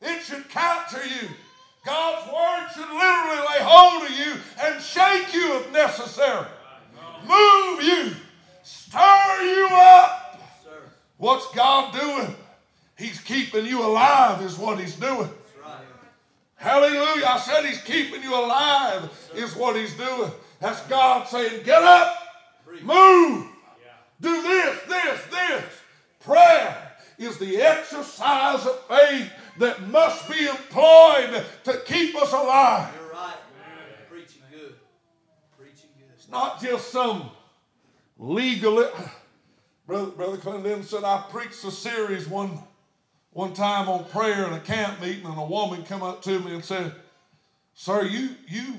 [0.00, 1.28] It should capture you.
[1.84, 6.46] God's word should literally lay hold of you and shake you if necessary.
[7.22, 8.12] Move you,
[8.62, 10.40] stir you up.
[11.16, 12.34] What's God doing?
[12.98, 15.30] He's keeping you alive, is what He's doing.
[16.56, 17.26] Hallelujah.
[17.26, 20.30] I said He's keeping you alive, is what He's doing.
[20.60, 22.16] That's God saying, Get up,
[22.82, 23.46] move,
[24.20, 25.64] do this, this, this.
[26.20, 32.92] Prayer is the exercise of faith that must be employed to keep us alive.
[33.00, 33.36] You're right.
[34.10, 34.74] Preaching good.
[35.58, 36.08] Preaching good.
[36.14, 37.30] It's not just some
[38.18, 38.88] legal.
[39.86, 42.58] Brother, Brother Clinton said, I preached a series one,
[43.36, 46.54] one time on prayer in a camp meeting, and a woman come up to me
[46.54, 46.90] and said,
[47.74, 48.76] Sir, you, you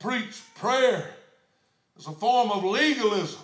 [0.00, 1.08] preach prayer
[1.96, 3.40] as a form of legalism.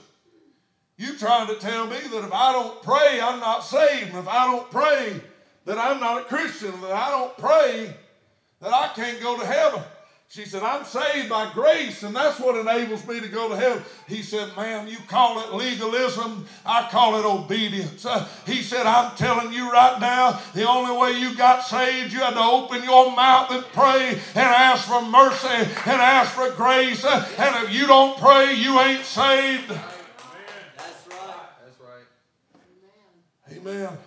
[0.97, 4.27] You trying to tell me that if I don't pray, I'm not saved, and if
[4.27, 5.21] I don't pray,
[5.67, 7.95] that I'm not a Christian, that I don't pray,
[8.59, 9.85] that I can't go to heaven.
[10.31, 13.83] She said, I'm saved by grace, and that's what enables me to go to heaven.
[14.07, 18.07] He said, Ma'am, you call it legalism, I call it obedience.
[18.07, 22.21] Uh, he said, I'm telling you right now, the only way you got saved, you
[22.21, 27.05] had to open your mouth and pray and ask for mercy and ask for grace.
[27.05, 29.69] Uh, and if you don't pray, you ain't saved.
[29.69, 31.49] That's right.
[31.59, 33.59] That's right.
[33.59, 33.99] Amen.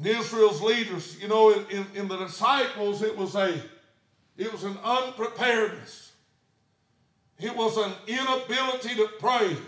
[0.00, 3.60] And Israel's leaders, you know, in, in, in the disciples, it was a
[4.38, 6.12] it was an unpreparedness.
[7.38, 9.58] It was an inability to pray.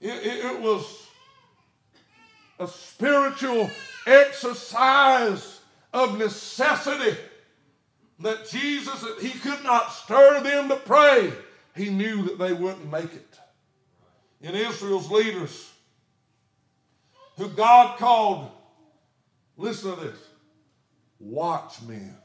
[0.00, 1.08] It, it, it was
[2.60, 3.68] a spiritual
[4.06, 7.18] exercise of necessity
[8.20, 11.32] that Jesus, he could not stir them to pray.
[11.74, 13.38] He knew that they wouldn't make it.
[14.42, 15.72] In Israel's leaders,
[17.36, 18.52] who God called,
[19.58, 20.18] listen to this,
[21.20, 22.16] watchmen.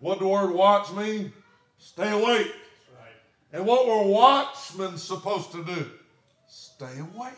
[0.00, 1.32] What the word watch mean?
[1.78, 2.52] Stay awake.
[3.52, 5.90] And what were watchmen supposed to do?
[6.48, 7.34] Stay awake.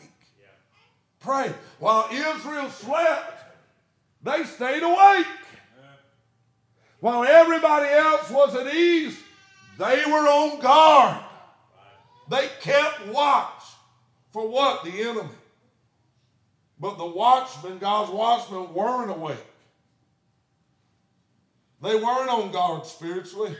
[1.21, 1.53] Pray.
[1.79, 3.43] While Israel slept,
[4.23, 5.27] they stayed awake.
[7.01, 9.19] While everybody else was at ease,
[9.79, 11.23] they were on guard.
[12.31, 13.63] They kept watch
[14.33, 14.85] for what?
[14.85, 15.29] The enemy.
[16.85, 19.39] But the watchmen, God's watchmen, weren't awake.
[21.81, 23.57] They weren't on guard spiritually.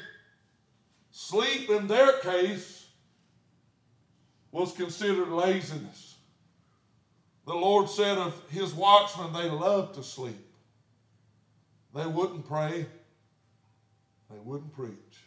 [1.11, 2.87] Sleep, in their case,
[4.53, 6.17] was considered laziness.
[7.47, 10.47] The Lord said of his watchmen, they loved to sleep.
[11.95, 12.85] They wouldn't pray,
[14.31, 15.23] they wouldn't preach.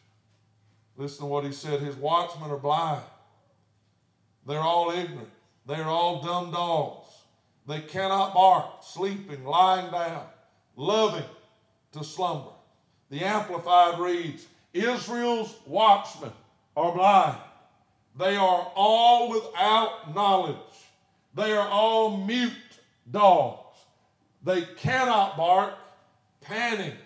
[0.98, 3.02] Listen to what he said his watchmen are blind,
[4.46, 5.32] they're all ignorant,
[5.66, 7.07] they're all dumb dogs.
[7.68, 10.24] They cannot bark, sleeping, lying down,
[10.78, 11.26] loving
[11.92, 12.52] to slumber.
[13.10, 16.32] The Amplified reads Israel's watchmen
[16.76, 17.38] are blind.
[18.18, 20.56] They are all without knowledge.
[21.36, 22.52] They are all mute
[23.12, 23.78] dogs.
[24.44, 25.74] They cannot bark,
[26.42, 26.98] panting,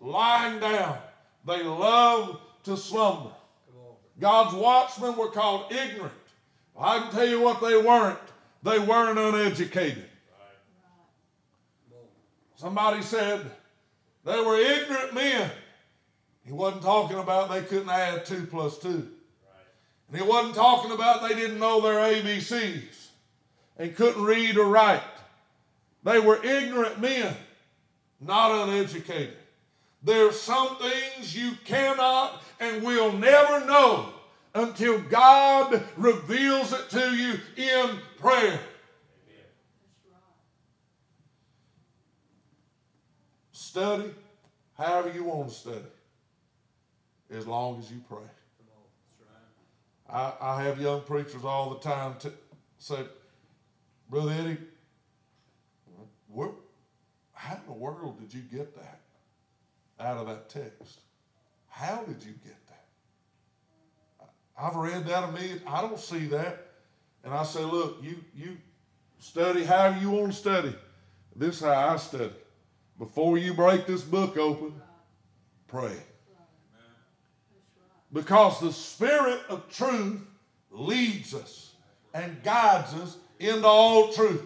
[0.00, 0.98] lying down.
[1.46, 3.30] They love to slumber.
[4.20, 6.12] God's watchmen were called ignorant.
[6.78, 8.18] I can tell you what they weren't.
[8.62, 10.07] They weren't uneducated.
[12.58, 13.48] Somebody said
[14.24, 15.48] they were ignorant men.
[16.44, 19.08] He wasn't talking about they couldn't add two plus two.
[20.08, 23.10] And he wasn't talking about they didn't know their ABCs
[23.78, 25.00] and couldn't read or write.
[26.02, 27.32] They were ignorant men,
[28.20, 29.36] not uneducated.
[30.02, 34.12] There are some things you cannot and will never know
[34.56, 38.58] until God reveals it to you in prayer.
[43.78, 44.10] Study
[44.76, 45.84] however you want to study,
[47.30, 48.18] as long as you pray.
[50.10, 52.32] I, I have young preachers all the time to
[52.78, 52.98] say,
[54.10, 54.56] Brother Eddie,
[56.26, 56.48] where,
[57.34, 58.98] how in the world did you get that
[60.00, 60.98] out of that text?
[61.68, 64.30] How did you get that?
[64.60, 65.62] I've read that a million.
[65.68, 66.66] I don't see that.
[67.22, 68.56] And I say, look, you you
[69.20, 70.74] study however you want to study.
[71.36, 72.32] This is how I study.
[72.98, 74.74] Before you break this book open,
[75.68, 75.96] pray.
[78.12, 80.20] Because the Spirit of truth
[80.70, 81.72] leads us
[82.12, 84.42] and guides us into all truth.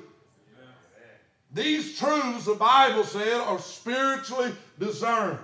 [1.54, 5.38] These truths, the Bible said, are spiritually discerned.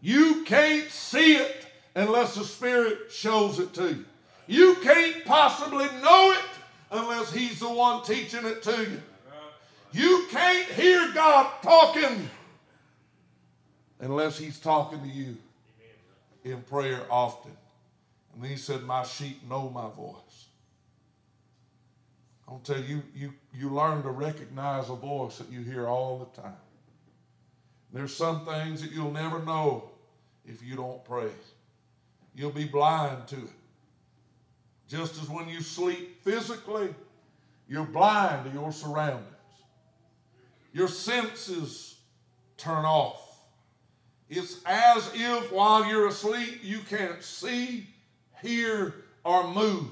[0.00, 4.04] You can't see it unless the Spirit shows it to you.
[4.46, 6.44] You can't possibly know it
[6.90, 9.02] unless He's the one teaching it to you.
[9.92, 12.28] You can't hear God talking
[14.02, 15.38] unless He's talking to you
[16.44, 17.52] in prayer often.
[18.34, 20.46] And then He said, My sheep know my voice.
[22.46, 26.42] I'll tell you, you, you learn to recognize a voice that you hear all the
[26.42, 26.56] time.
[27.94, 29.90] There's some things that you'll never know
[30.44, 31.30] if you don't pray.
[32.34, 33.50] You'll be blind to it.
[34.88, 36.94] Just as when you sleep physically,
[37.68, 39.26] you're blind to your surroundings.
[40.74, 41.96] Your senses
[42.56, 43.31] turn off.
[44.34, 47.86] It's as if while you're asleep, you can't see,
[48.40, 49.90] hear, or move.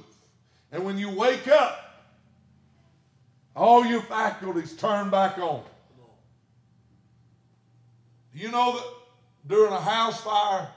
[0.73, 2.09] And when you wake up,
[3.55, 5.63] all your faculties turn back on.
[8.33, 8.85] You know that
[9.47, 10.71] during a house fire,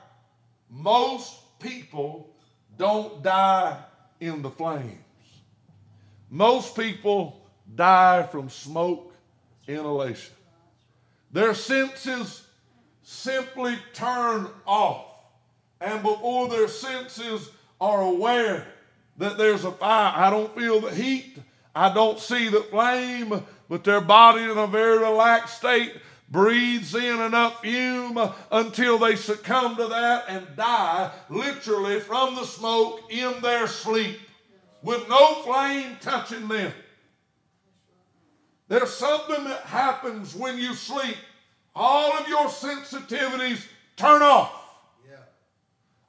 [0.69, 2.35] most people
[2.77, 3.81] don't die
[4.19, 4.99] in the flames?
[6.29, 7.41] Most people
[7.73, 9.15] die from smoke
[9.69, 10.33] inhalation.
[11.31, 12.42] Their senses
[13.03, 15.05] simply turn off.
[15.79, 18.65] And before their senses are aware
[19.17, 21.37] that there's a fire, I don't feel the heat,
[21.75, 25.93] I don't see the flame, but their body in a very relaxed state
[26.29, 28.19] breathes in enough fume
[28.51, 34.19] until they succumb to that and die literally from the smoke in their sleep
[34.81, 36.71] with no flame touching them.
[38.67, 41.17] There's something that happens when you sleep.
[41.75, 43.65] All of your sensitivities
[43.95, 44.53] turn off.
[45.09, 45.17] Yeah.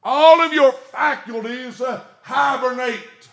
[0.02, 3.28] All of your faculties uh, hibernate.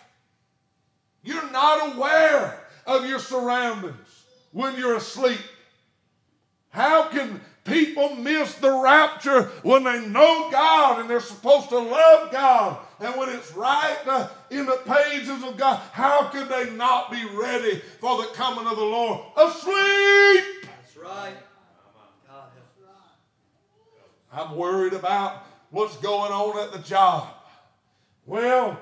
[1.24, 5.40] You're not aware of your surroundings when you're asleep.
[6.70, 12.32] How can people miss the rapture when they know God and they're supposed to love
[12.32, 12.80] God?
[13.02, 17.24] And when it's right uh, in the pages of God, how could they not be
[17.34, 19.20] ready for the coming of the Lord?
[19.38, 20.46] Asleep!
[20.64, 21.36] That's right.
[24.32, 27.28] I'm worried about what's going on at the job.
[28.26, 28.80] Well,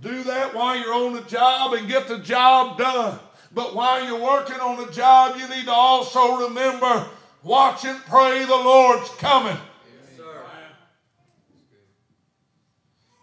[0.00, 3.18] do that while you're on the job and get the job done.
[3.52, 7.06] But while you're working on the job, you need to also remember
[7.42, 9.56] watch and pray the Lord's coming.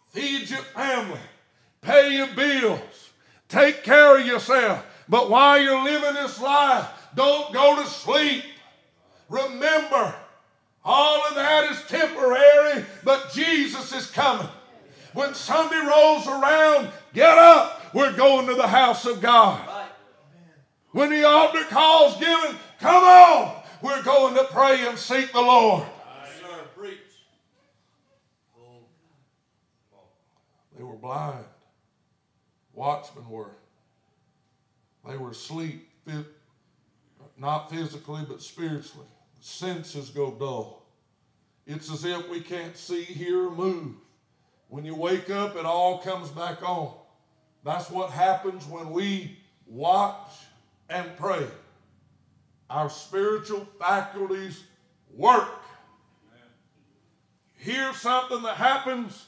[0.09, 1.19] Feed your family,
[1.82, 3.11] pay your bills,
[3.49, 4.86] take care of yourself.
[5.09, 8.45] But while you're living this life, don't go to sleep.
[9.28, 10.15] Remember,
[10.86, 14.47] all of that is temporary, but Jesus is coming.
[15.13, 17.93] When Sunday rolls around, get up.
[17.93, 19.67] We're going to the house of God.
[20.91, 23.63] When the altar call's given, come on.
[23.81, 25.86] We're going to pray and seek the Lord.
[30.77, 31.45] They were blind.
[32.73, 33.55] Watchmen were.
[35.07, 35.88] They were asleep,
[37.38, 39.07] not physically, but spiritually.
[39.45, 40.81] Senses go dull.
[41.67, 43.93] It's as if we can't see, hear, move.
[44.69, 46.95] When you wake up, it all comes back on.
[47.63, 49.37] That's what happens when we
[49.67, 50.31] watch
[50.89, 51.45] and pray.
[52.71, 54.63] Our spiritual faculties
[55.15, 55.61] work.
[57.53, 59.27] Hear something that happens,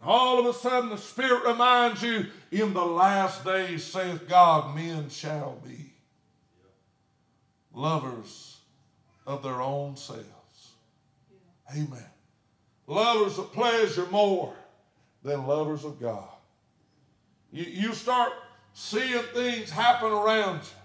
[0.00, 5.08] all of a sudden the Spirit reminds you, in the last days, saith God, men
[5.08, 5.92] shall be
[7.74, 8.45] lovers
[9.26, 10.24] of their own selves.
[11.72, 12.06] Amen.
[12.86, 14.54] Lovers of pleasure more
[15.22, 16.28] than lovers of God.
[17.50, 18.32] You, you start
[18.72, 20.78] seeing things happen around you.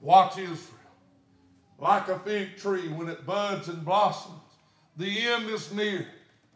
[0.00, 0.58] Watch Israel.
[1.78, 4.40] Like a fig tree when it buds and blossoms.
[4.96, 6.06] The end is near.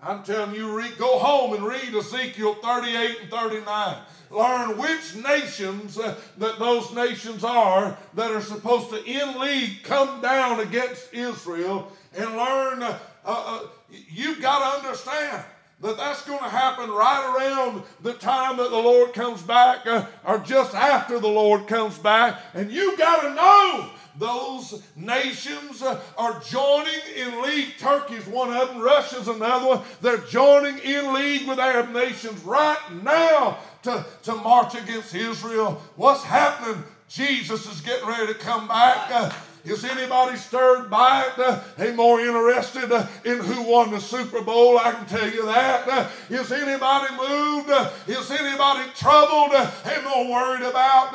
[0.03, 3.97] I'm telling you, read, go home and read Ezekiel 38 and 39.
[4.30, 10.20] Learn which nations uh, that those nations are that are supposed to, in league, come
[10.20, 12.82] down against Israel and learn.
[12.82, 13.61] Uh, uh,
[14.11, 15.44] you've got to understand
[15.80, 20.07] that that's going to happen right around the time that the Lord comes back uh,
[20.24, 22.40] or just after the Lord comes back.
[22.55, 27.74] And you've got to know those nations are joining in league.
[27.78, 29.82] Turkey's one of them, Russia's another one.
[30.00, 35.80] They're joining in league with Arab nations right now to, to march against Israel.
[35.96, 36.82] What's happening?
[37.08, 39.10] Jesus is getting ready to come back.
[39.10, 39.32] Uh,
[39.64, 41.38] is anybody stirred by it?
[41.38, 44.78] Uh, more interested uh, in who won the Super Bowl?
[44.78, 45.88] I can tell you that.
[45.88, 47.70] Uh, is anybody moved?
[47.70, 49.52] Uh, is anybody troubled?
[49.84, 51.12] They more worried about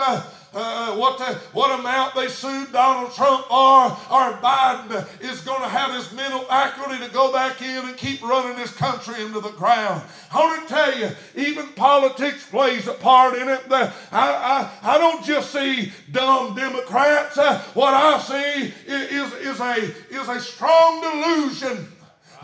[0.53, 0.59] uh,
[0.91, 5.67] uh, what, the, what amount they sued Donald Trump or, or Biden is going to
[5.69, 9.51] have his mental acuity to go back in and keep running this country into the
[9.51, 10.03] ground.
[10.33, 13.61] I want to tell you, even politics plays a part in it.
[13.71, 17.37] I, I, I don't just see dumb Democrats.
[17.37, 19.75] Uh, what I see is, is, a,
[20.09, 21.87] is a strong delusion.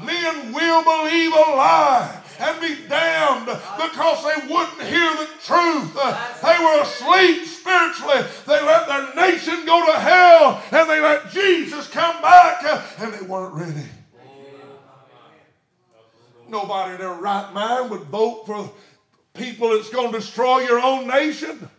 [0.02, 5.94] Men will believe a lie and be damned because they wouldn't hear the truth.
[6.42, 8.24] They were asleep spiritually.
[8.46, 12.64] They let their nation go to hell and they let Jesus come back
[13.00, 13.88] and they weren't ready.
[16.50, 18.72] Nobody in their right mind would vote for
[19.34, 21.70] people that's going to destroy your own nation.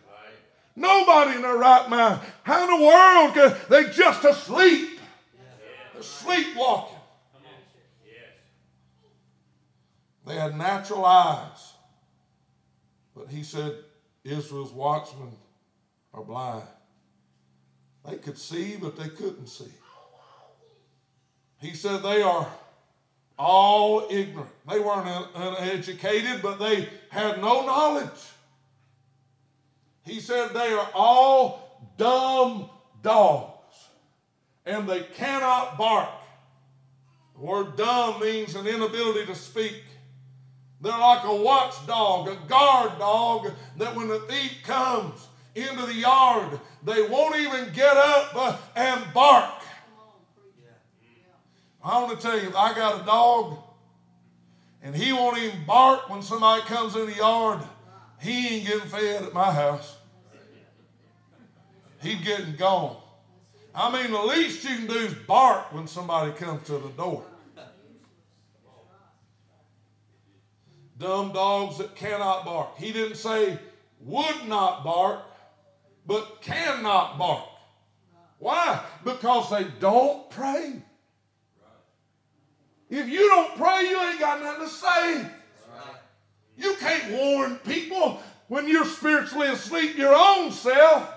[0.75, 2.21] Nobody in their right mind.
[2.43, 4.99] How in the world can they just asleep?
[5.99, 6.98] Sleepwalking.
[10.29, 11.73] They had natural eyes.
[13.15, 13.73] But he said,
[14.23, 15.31] Israel's watchmen
[16.13, 16.67] are blind.
[18.07, 19.73] They could see, but they couldn't see.
[21.59, 22.47] He said they are
[23.39, 24.51] all ignorant.
[24.69, 28.21] They weren't uneducated, but they had no knowledge.
[30.05, 32.69] He said they are all dumb
[33.01, 33.87] dogs,
[34.67, 36.11] and they cannot bark.
[37.33, 39.81] The word dumb means an inability to speak.
[40.81, 46.59] They're like a watchdog, a guard dog, that when the thief comes into the yard,
[46.83, 49.61] they won't even get up uh, and bark.
[51.83, 53.57] I want to tell you, I got a dog
[54.81, 57.59] and he won't even bark when somebody comes in the yard,
[58.21, 59.97] he ain't getting fed at my house.
[62.01, 62.95] He's getting gone.
[63.75, 67.25] I mean, the least you can do is bark when somebody comes to the door.
[70.99, 72.77] Dumb dogs that cannot bark.
[72.77, 73.57] He didn't say
[74.01, 75.21] would not bark,
[76.05, 77.45] but cannot bark.
[78.37, 78.83] Why?
[79.03, 80.81] Because they don't pray.
[82.89, 85.25] If you don't pray, you ain't got nothing to say.
[86.57, 91.13] You can't warn people when you're spiritually asleep your own self.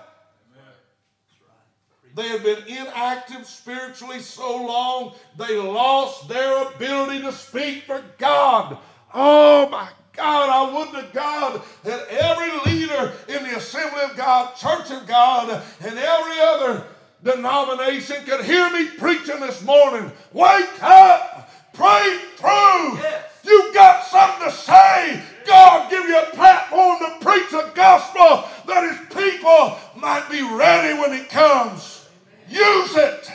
[2.15, 8.77] They had been inactive spiritually so long, they lost their ability to speak for God.
[9.13, 14.55] Oh my God, I would to God that every leader in the Assembly of God,
[14.55, 16.85] Church of God, and every other
[17.23, 20.11] denomination could hear me preaching this morning.
[20.33, 21.49] Wake up!
[21.73, 22.97] Pray through!
[22.97, 23.33] Yes.
[23.43, 25.21] You've got something to say.
[25.45, 30.97] God give you a platform to preach the gospel that his people might be ready
[30.99, 32.07] when it comes.
[32.47, 33.31] Use it.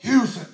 [0.00, 0.48] Use it.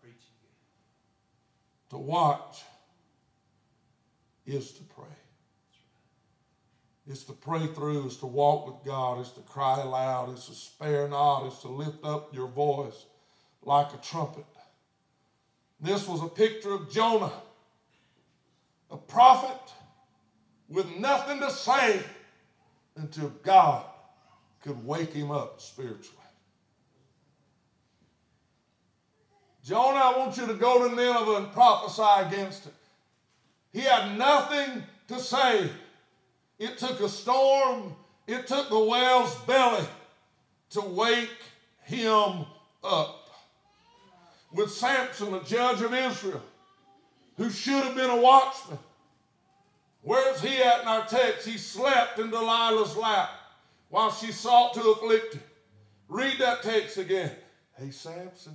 [0.00, 1.90] Preaching good.
[1.90, 2.64] To watch
[4.46, 5.04] is to pray.
[7.06, 10.54] It's to pray through, it's to walk with God, it's to cry aloud, it's to
[10.54, 13.04] spare not, it's to lift up your voice
[13.62, 14.44] like a trumpet.
[15.80, 17.32] This was a picture of Jonah,
[18.90, 19.72] a prophet
[20.68, 22.02] with nothing to say
[22.96, 23.84] until God
[24.62, 26.17] could wake him up spiritually.
[29.68, 32.72] Jonah, I want you to go to Nineveh and prophesy against it.
[33.70, 35.68] He had nothing to say.
[36.58, 37.94] It took a storm,
[38.26, 39.84] it took the whale's belly
[40.70, 41.28] to wake
[41.82, 42.46] him
[42.82, 43.28] up.
[44.54, 46.42] With Samson, a judge of Israel,
[47.36, 48.78] who should have been a watchman.
[50.00, 51.46] Where's he at in our text?
[51.46, 53.28] He slept in Delilah's lap
[53.90, 55.42] while she sought to afflict him.
[56.08, 57.32] Read that text again.
[57.78, 58.54] Hey, Samson,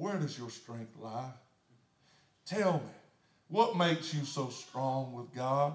[0.00, 1.30] where does your strength lie?
[2.46, 2.90] Tell me,
[3.48, 5.74] what makes you so strong with God?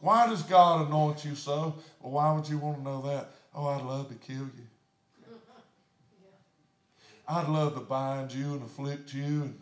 [0.00, 1.74] Why does God anoint you so?
[2.00, 3.28] Well, why would you want to know that?
[3.54, 4.66] Oh, I'd love to kill you.
[7.28, 9.22] I'd love to bind you and afflict you.
[9.42, 9.60] And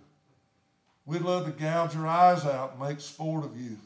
[1.05, 3.77] we'd love to gouge your eyes out and make sport of you.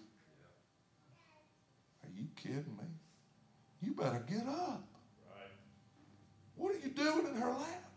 [2.04, 2.88] Are you kidding me?
[3.80, 4.84] You better get up.
[6.56, 7.91] What are you doing in her lap?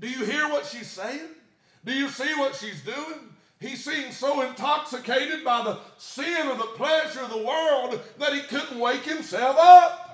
[0.00, 1.28] Do you hear what she's saying?
[1.84, 3.30] Do you see what she's doing?
[3.60, 8.40] He seemed so intoxicated by the sin or the pleasure of the world that he
[8.40, 10.10] couldn't wake himself up.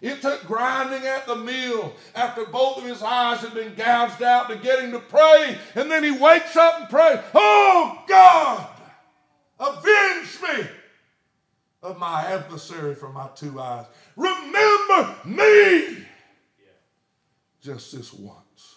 [0.00, 4.48] It took grinding at the mill after both of his eyes had been gouged out
[4.48, 5.58] to get him to pray.
[5.74, 8.68] And then he wakes up and prays, Oh God,
[9.58, 10.68] avenge me
[11.82, 13.86] of my adversary from my two eyes.
[14.16, 16.06] Remember me
[17.60, 18.76] just this once.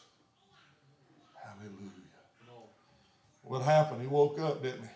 [1.41, 1.89] Hallelujah.
[3.53, 4.01] What happened?
[4.01, 4.87] He woke up, didn't he?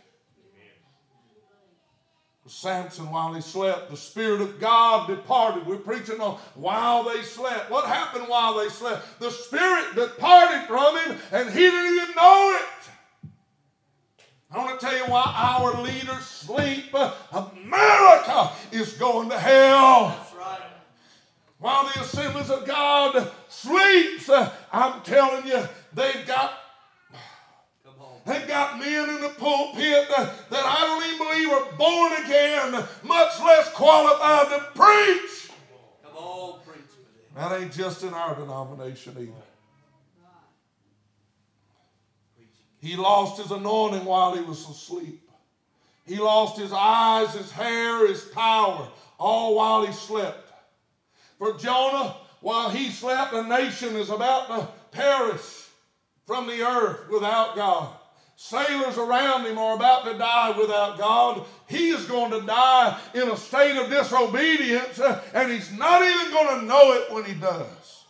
[2.47, 5.67] Samson, while he slept, the Spirit of God departed.
[5.67, 7.69] We're preaching on while they slept.
[7.69, 9.19] What happened while they slept?
[9.19, 13.29] The Spirit departed from him and he didn't even know it.
[14.49, 16.95] I want to tell you why our leaders sleep.
[17.31, 20.17] America is going to hell.
[21.59, 24.31] While the assemblies of God sleeps,
[24.73, 26.57] I'm telling you, they've got
[28.27, 32.71] They got men in the pulpit that, that I don't even believe are born again,
[33.03, 35.49] much less qualified to preach.
[36.03, 36.83] Come on, preach.
[37.37, 39.31] That ain't just in our denomination either.
[42.79, 45.29] He lost his anointing while he was asleep.
[46.05, 50.51] He lost his eyes, his hair, his power, all while he slept.
[51.37, 55.67] For Jonah, while he slept, a nation is about to perish
[56.25, 57.96] from the earth without God.
[58.39, 61.43] Sailors around him are about to die without God.
[61.67, 66.31] He is going to die in a state of disobedience, uh, and he's not even
[66.31, 68.05] going to know it when he does.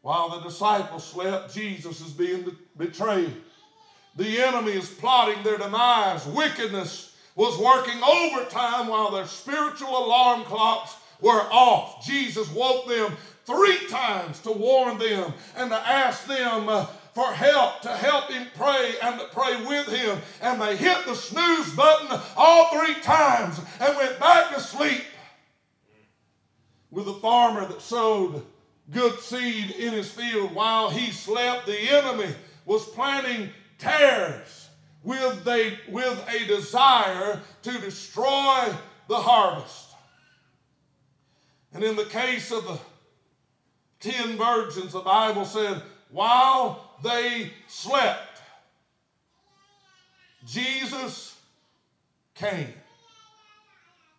[0.00, 3.34] While the disciples slept, Jesus is being betrayed.
[4.14, 6.24] The enemy is plotting their demise.
[6.26, 12.06] Wickedness was working overtime while their spiritual alarm clocks were off.
[12.06, 17.82] Jesus woke them three times to warn them and to ask them uh, for help,
[17.82, 20.18] to help him pray and to pray with him.
[20.40, 25.02] And they hit the snooze button all three times and went back to sleep.
[26.90, 28.44] With a farmer that sowed
[28.90, 32.34] good seed in his field while he slept, the enemy
[32.64, 34.68] was planting tares
[35.02, 38.72] with a, with a desire to destroy
[39.08, 39.90] the harvest.
[41.74, 42.78] And in the case of the
[44.00, 45.82] ten virgins, the Bible said,
[46.12, 48.42] while they slept,
[50.46, 51.36] Jesus
[52.34, 52.72] came.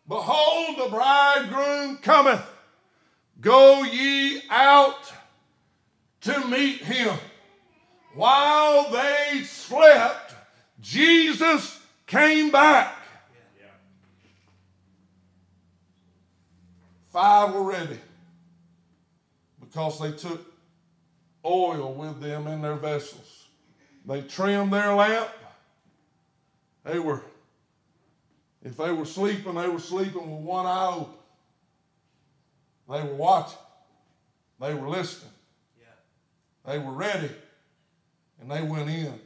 [0.07, 2.41] Behold, the bridegroom cometh.
[3.39, 5.11] Go ye out
[6.21, 7.15] to meet him.
[8.15, 10.35] While they slept,
[10.81, 12.95] Jesus came back.
[17.09, 17.99] Five were ready
[19.59, 20.52] because they took
[21.45, 23.47] oil with them in their vessels.
[24.05, 25.29] They trimmed their lamp.
[26.83, 27.23] They were,
[28.61, 31.13] if they were sleeping, they were sleeping with one eye open.
[32.89, 33.57] They were watching.
[34.59, 35.31] They were listening.
[35.79, 36.71] Yeah.
[36.71, 37.29] They were ready.
[38.41, 39.19] And they went in.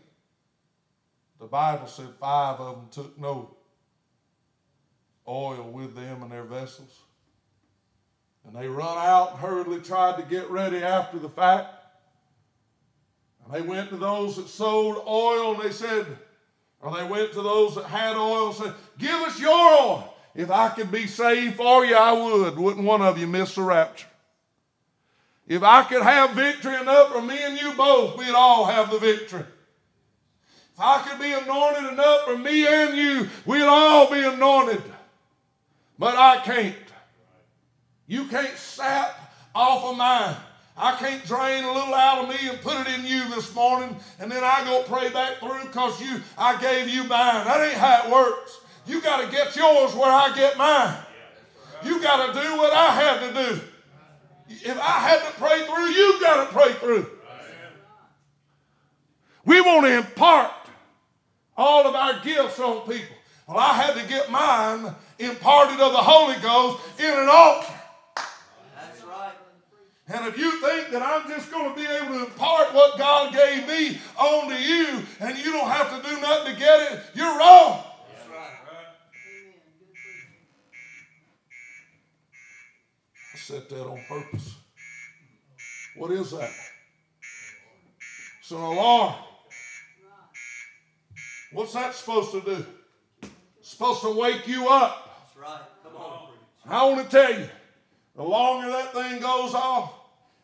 [1.40, 3.56] The Bible said five of them took no
[5.28, 7.02] oil with them in their vessels.
[8.46, 11.77] And they run out and hurriedly tried to get ready after the fact.
[13.48, 16.06] And they went to those that sold oil and they said,
[16.82, 20.14] or they went to those that had oil and said, Give us your oil.
[20.36, 22.58] If I could be saved for you, I would.
[22.58, 24.08] Wouldn't one of you miss the rapture?
[25.48, 29.00] If I could have victory enough for me and you both, we'd all have the
[29.00, 29.46] victory.
[30.74, 34.84] If I could be anointed enough for me and you, we'd all be anointed.
[35.98, 36.76] But I can't.
[38.06, 40.36] You can't sap off of mine.
[40.78, 43.96] I can't drain a little out of me and put it in you this morning,
[44.20, 47.46] and then I go pray back through because you I gave you mine.
[47.46, 48.60] That ain't how it works.
[48.86, 50.96] You got to get yours where I get mine.
[51.84, 53.62] You got to do what I had to do.
[54.50, 57.08] If I had to pray through, you got to pray through.
[59.46, 60.52] We want to impart
[61.56, 63.16] all of our gifts on people.
[63.48, 67.74] Well, I had to get mine imparted of the Holy Ghost in an altar.
[70.10, 73.34] And if you think that I'm just going to be able to impart what God
[73.34, 77.38] gave me onto you and you don't have to do nothing to get it, you're
[77.38, 77.84] wrong.
[78.16, 78.52] That's right.
[83.34, 84.56] I set that on purpose.
[85.98, 86.52] What is that?
[88.40, 89.14] It's an alarm.
[91.52, 92.66] What's that supposed to do?
[93.60, 95.26] It's supposed to wake you up.
[95.26, 95.62] That's right.
[95.84, 96.30] Come on.
[96.66, 97.50] I want to tell you,
[98.16, 99.97] the longer that thing goes off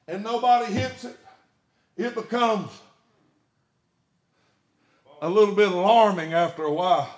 [0.07, 1.17] and nobody hits it,
[1.97, 2.69] it becomes
[5.21, 7.09] a little bit alarming after a while.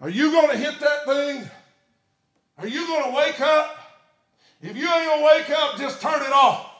[0.00, 1.50] Are you going to hit that thing?
[2.58, 3.78] Are you going to wake up?
[4.60, 6.72] If you ain't going to wake up, just turn it off.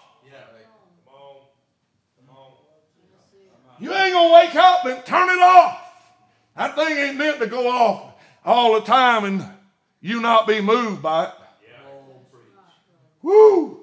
[3.80, 5.80] You ain't to wake up and turn it off.
[6.56, 8.14] That thing ain't meant to go off
[8.44, 9.44] all the time and
[10.00, 11.34] you not be moved by it.
[13.22, 13.78] Woo!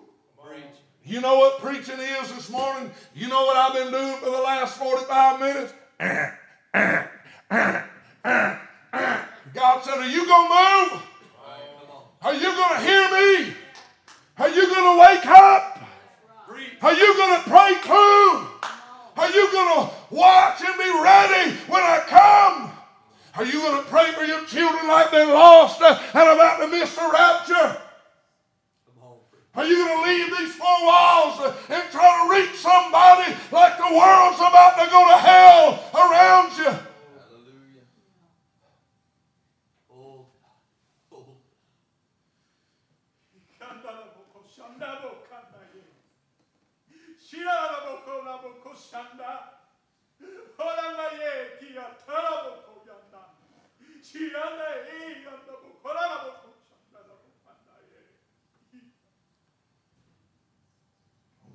[1.05, 2.91] You know what preaching is this morning?
[3.15, 5.73] You know what I've been doing for the last 45 minutes?
[9.53, 11.01] God said, Are you going to move?
[12.21, 13.53] Are you going to hear me?
[14.37, 15.79] Are you going to wake up?
[16.81, 18.47] Are you going to pray through?
[19.17, 22.71] Are you going to watch and be ready when I come?
[23.35, 26.93] Are you going to pray for your children like they're lost and about to miss
[26.93, 27.81] the rapture?
[29.55, 33.77] Are you going to leave these four walls uh, and try to reach somebody like
[33.77, 36.65] the world's about to go to hell around you?
[36.65, 37.85] Hallelujah.
[39.91, 40.25] Oh,
[41.11, 41.25] oh.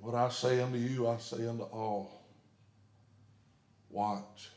[0.05, 2.21] What I say unto you, I say unto all.
[3.89, 4.51] Watch.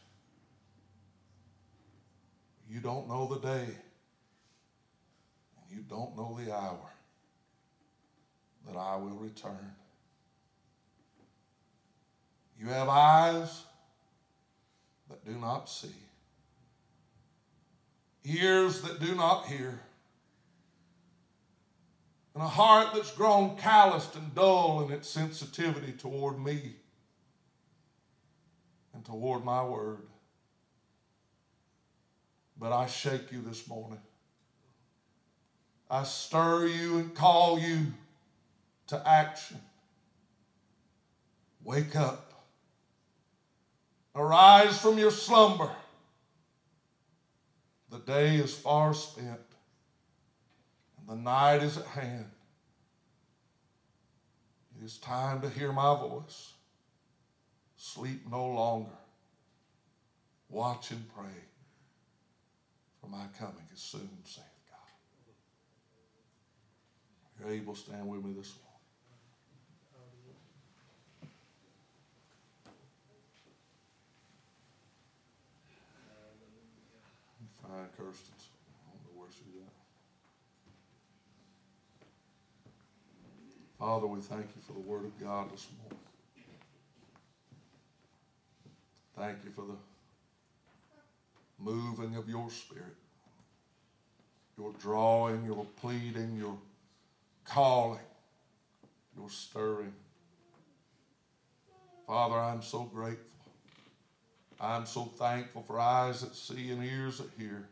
[2.68, 3.64] You don't know the day,
[5.56, 6.90] and you don't know the hour
[8.66, 9.72] that I will return.
[12.60, 13.62] You have eyes
[15.08, 15.96] that do not see,
[18.22, 19.80] ears that do not hear,
[22.38, 26.76] and a heart that's grown calloused and dull in its sensitivity toward me
[28.94, 30.06] and toward my word.
[32.56, 33.98] But I shake you this morning.
[35.90, 37.86] I stir you and call you
[38.86, 39.58] to action.
[41.64, 42.34] Wake up.
[44.14, 45.72] Arise from your slumber.
[47.90, 49.40] The day is far spent,
[51.08, 52.26] the night is at hand.
[54.78, 56.52] It is time to hear my voice.
[57.76, 58.90] Sleep no longer.
[60.50, 61.44] Watch and pray,
[63.00, 64.78] for my coming is soon, saith God.
[67.38, 68.68] You're able stand with me this morning.
[77.62, 78.34] Fine, Kirsten.
[78.34, 79.78] I don't know where she's at.
[83.78, 85.98] Father, we thank you for the Word of God this morning.
[89.16, 89.76] Thank you for the
[91.60, 92.96] moving of your Spirit,
[94.56, 96.56] your drawing, your pleading, your
[97.44, 98.00] calling,
[99.16, 99.92] your stirring.
[102.04, 103.24] Father, I'm so grateful.
[104.60, 107.68] I'm so thankful for eyes that see and ears that hear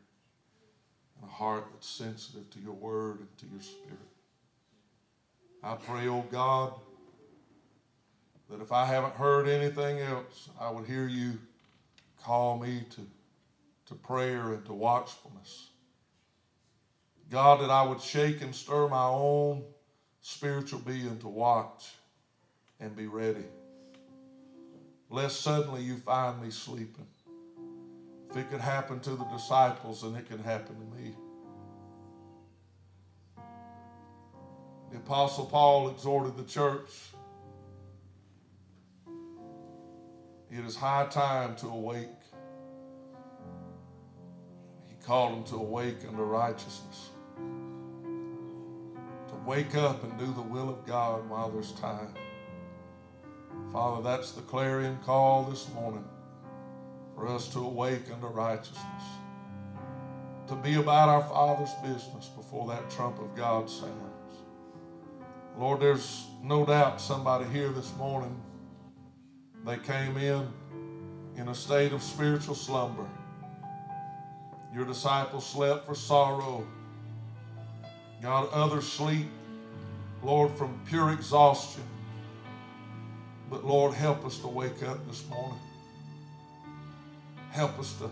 [1.20, 4.15] and a heart that's sensitive to your word and to your spirit.
[5.66, 6.74] I pray, oh God,
[8.48, 11.40] that if I haven't heard anything else, I would hear you
[12.22, 13.00] call me to,
[13.86, 15.70] to prayer and to watchfulness.
[17.32, 19.64] God, that I would shake and stir my own
[20.20, 21.94] spiritual being to watch
[22.78, 23.46] and be ready.
[25.10, 27.08] Lest suddenly you find me sleeping.
[28.30, 31.16] If it could happen to the disciples, then it can happen to me.
[34.96, 36.90] The Apostle Paul exhorted the church
[40.50, 42.08] it is high time to awake.
[44.86, 50.86] He called them to awake unto righteousness, to wake up and do the will of
[50.86, 52.14] God while there's time.
[53.74, 56.08] Father, that's the clarion call this morning
[57.14, 59.02] for us to awake unto righteousness,
[60.48, 64.15] to be about our Father's business before that trump of God sounds.
[65.58, 68.38] Lord, there's no doubt somebody here this morning,
[69.64, 70.46] they came in
[71.36, 73.06] in a state of spiritual slumber.
[74.74, 76.66] Your disciples slept for sorrow.
[78.22, 79.28] God, others sleep,
[80.22, 81.84] Lord, from pure exhaustion.
[83.48, 85.58] But Lord, help us to wake up this morning.
[87.50, 88.10] Help us to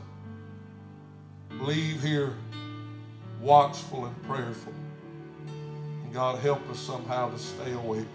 [1.62, 2.34] leave here
[3.40, 4.72] watchful and prayerful.
[6.14, 8.06] God, help us somehow to stay awake,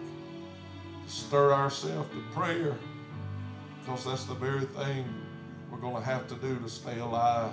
[1.05, 2.77] to stir ourselves to prayer,
[3.81, 5.03] because that's the very thing
[5.69, 7.51] we're going to have to do to stay alive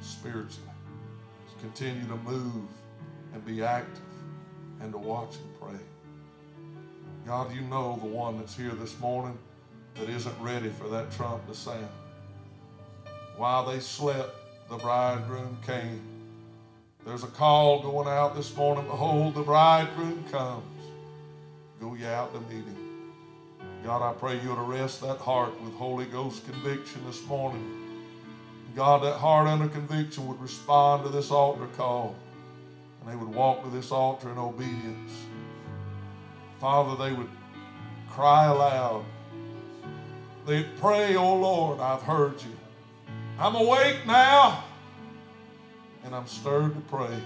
[0.00, 0.70] spiritually.
[1.48, 2.68] To continue to move
[3.32, 4.00] and be active
[4.80, 5.80] and to watch and pray.
[7.26, 9.36] God, you know the one that's here this morning
[9.96, 11.88] that isn't ready for that trump to sound.
[13.36, 14.36] While they slept,
[14.70, 16.13] the bridegroom came.
[17.04, 18.86] There's a call going out this morning.
[18.86, 20.64] Behold, the bridegroom comes.
[21.78, 23.12] Go ye out to meet him.
[23.84, 27.80] God, I pray you would arrest that heart with Holy Ghost conviction this morning.
[28.74, 32.16] God, that heart under conviction would respond to this altar call.
[33.00, 35.12] And they would walk to this altar in obedience.
[36.58, 37.28] Father, they would
[38.08, 39.04] cry aloud.
[40.46, 42.56] They'd pray, Oh Lord, I've heard you.
[43.38, 44.64] I'm awake now
[46.04, 47.16] and I'm stirred to pray.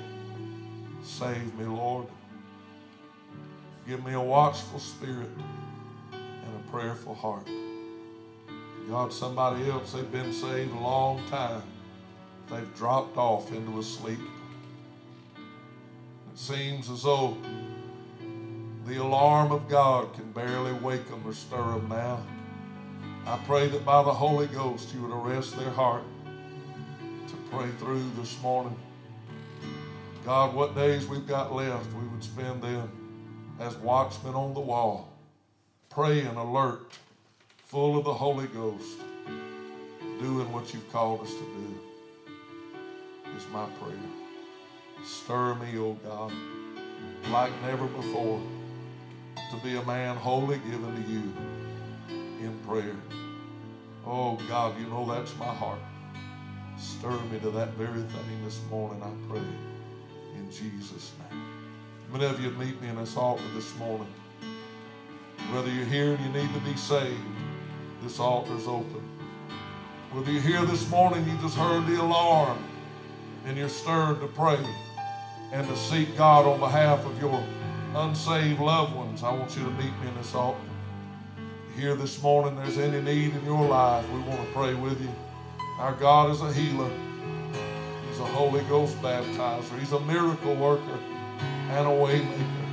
[1.03, 2.07] Save me, Lord.
[3.87, 5.31] Give me a watchful spirit
[6.13, 7.49] and a prayerful heart.
[8.89, 11.63] God, somebody else, they've been saved a long time.
[12.51, 14.21] They've dropped off into a sleep.
[16.33, 17.37] It seems as though
[18.87, 22.23] the alarm of God can barely wake them or stir them now.
[23.27, 26.05] I pray that by the Holy Ghost you would arrest their heart
[27.51, 28.77] pray through this morning.
[30.25, 32.91] God, what days we've got left, we would spend them
[33.59, 35.11] as watchmen on the wall,
[35.89, 36.93] praying alert,
[37.65, 38.99] full of the Holy Ghost,
[40.21, 41.81] doing what you've called us to do,
[43.37, 43.97] is my prayer.
[45.05, 46.33] Stir me, O oh God,
[47.31, 48.43] like never before,
[49.51, 51.33] to be a man wholly given to you
[52.47, 52.97] in prayer.
[54.07, 55.81] Oh God, you know that's my heart.
[56.79, 59.43] Stir me to that very thing this morning, I pray.
[60.37, 61.43] In Jesus' name.
[62.13, 64.13] Many of you meet me in this altar this morning.
[65.53, 67.21] Whether you're here and you need to be saved,
[68.03, 69.03] this altar's open.
[70.13, 72.59] Whether you're here this morning, you just heard the alarm
[73.45, 74.59] and you're stirred to pray
[75.53, 77.43] and to seek God on behalf of your
[77.95, 80.61] unsaved loved ones, I want you to meet me in this altar
[81.79, 85.28] here this morning there's any need in your life, we want to pray with you.
[85.79, 86.91] Our God is a healer.
[88.09, 89.79] He's a Holy Ghost baptizer.
[89.79, 90.99] He's a miracle worker
[91.71, 92.69] and a waymaker.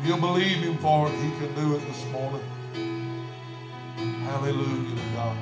[0.00, 2.42] If you'll believe him for it, he can do it this morning.
[3.96, 5.36] Hallelujah to God.